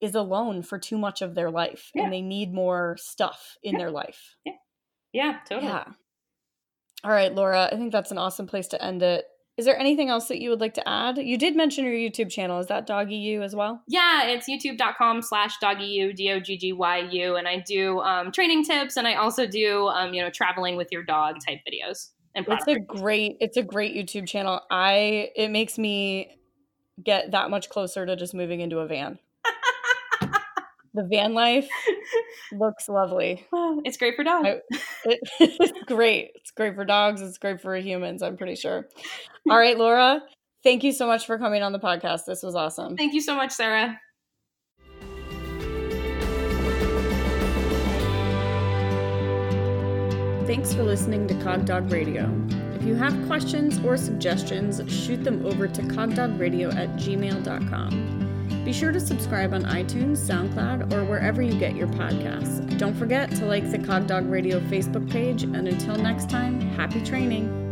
is 0.00 0.14
alone 0.14 0.62
for 0.62 0.78
too 0.78 0.98
much 0.98 1.22
of 1.22 1.34
their 1.34 1.50
life 1.50 1.90
yeah. 1.94 2.02
and 2.02 2.12
they 2.12 2.20
need 2.20 2.52
more 2.52 2.96
stuff 2.98 3.56
in 3.62 3.74
yeah. 3.74 3.78
their 3.78 3.90
life. 3.90 4.36
Yeah. 4.44 4.52
Yeah, 5.12 5.38
totally. 5.48 5.70
Yeah. 5.70 5.84
All 7.04 7.10
right, 7.10 7.32
Laura, 7.32 7.68
I 7.70 7.76
think 7.76 7.92
that's 7.92 8.10
an 8.10 8.18
awesome 8.18 8.46
place 8.46 8.66
to 8.68 8.82
end 8.84 9.02
it. 9.02 9.26
Is 9.56 9.66
there 9.66 9.78
anything 9.78 10.08
else 10.08 10.26
that 10.28 10.40
you 10.40 10.50
would 10.50 10.60
like 10.60 10.74
to 10.74 10.88
add? 10.88 11.16
You 11.16 11.38
did 11.38 11.54
mention 11.54 11.84
your 11.84 11.94
YouTube 11.94 12.28
channel. 12.28 12.58
Is 12.58 12.66
that 12.66 12.86
Doggy 12.86 13.14
U 13.14 13.42
as 13.42 13.54
well? 13.54 13.82
Yeah, 13.86 14.26
it's 14.26 14.48
youtube.com 14.48 15.22
slash 15.22 15.58
Doggy 15.60 15.84
U, 15.84 16.12
D 16.12 16.32
O 16.32 16.40
G 16.40 16.56
G 16.56 16.72
Y 16.72 17.08
U. 17.12 17.36
And 17.36 17.46
I 17.46 17.60
do 17.60 18.00
um, 18.00 18.32
training 18.32 18.64
tips 18.64 18.96
and 18.96 19.06
I 19.06 19.14
also 19.14 19.46
do, 19.46 19.86
um, 19.88 20.12
you 20.12 20.22
know, 20.22 20.30
traveling 20.30 20.76
with 20.76 20.88
your 20.90 21.04
dog 21.04 21.36
type 21.46 21.58
videos. 21.68 22.10
And 22.34 22.44
it's 22.48 22.66
a 22.66 22.80
great, 22.80 23.36
it's 23.40 23.56
a 23.56 23.62
great 23.62 23.94
YouTube 23.94 24.26
channel. 24.26 24.60
I, 24.68 25.30
it 25.36 25.52
makes 25.52 25.78
me 25.78 26.36
get 27.02 27.30
that 27.30 27.48
much 27.48 27.68
closer 27.68 28.04
to 28.04 28.16
just 28.16 28.34
moving 28.34 28.60
into 28.60 28.78
a 28.78 28.88
van. 28.88 29.20
The 30.94 31.04
van 31.04 31.34
life 31.34 31.68
looks 32.52 32.88
lovely. 32.88 33.46
It's 33.84 33.96
great 33.96 34.16
for 34.16 34.24
dogs. 34.24 34.48
I, 34.48 34.60
it, 35.04 35.20
it's 35.40 35.84
great. 35.86 36.30
It's 36.36 36.52
great 36.52 36.74
for 36.74 36.84
dogs. 36.84 37.20
It's 37.20 37.38
great 37.38 37.60
for 37.60 37.76
humans, 37.76 38.22
I'm 38.22 38.36
pretty 38.36 38.54
sure. 38.54 38.88
All 39.50 39.58
right, 39.58 39.76
Laura, 39.76 40.22
thank 40.62 40.84
you 40.84 40.92
so 40.92 41.06
much 41.06 41.26
for 41.26 41.36
coming 41.38 41.62
on 41.62 41.72
the 41.72 41.80
podcast. 41.80 42.24
This 42.26 42.42
was 42.42 42.54
awesome. 42.54 42.96
Thank 42.96 43.12
you 43.12 43.20
so 43.20 43.34
much, 43.34 43.50
Sarah. 43.50 44.00
Thanks 50.46 50.74
for 50.74 50.84
listening 50.84 51.26
to 51.28 51.34
Cogdog 51.34 51.90
Radio. 51.90 52.30
If 52.74 52.84
you 52.84 52.94
have 52.96 53.26
questions 53.26 53.80
or 53.82 53.96
suggestions, 53.96 54.80
shoot 54.92 55.24
them 55.24 55.44
over 55.46 55.66
to 55.66 55.82
cogdogradio 55.82 56.74
at 56.74 56.90
gmail.com. 56.96 58.23
Be 58.64 58.72
sure 58.72 58.92
to 58.92 59.00
subscribe 59.00 59.52
on 59.52 59.64
iTunes, 59.64 60.16
SoundCloud, 60.16 60.92
or 60.92 61.04
wherever 61.04 61.42
you 61.42 61.58
get 61.58 61.76
your 61.76 61.88
podcasts. 61.88 62.78
Don't 62.78 62.94
forget 62.94 63.30
to 63.32 63.44
like 63.44 63.70
the 63.70 63.78
Cogdog 63.78 64.30
Radio 64.30 64.58
Facebook 64.60 65.10
page, 65.10 65.42
and 65.42 65.68
until 65.68 65.96
next 65.96 66.30
time, 66.30 66.60
happy 66.60 67.02
training. 67.02 67.63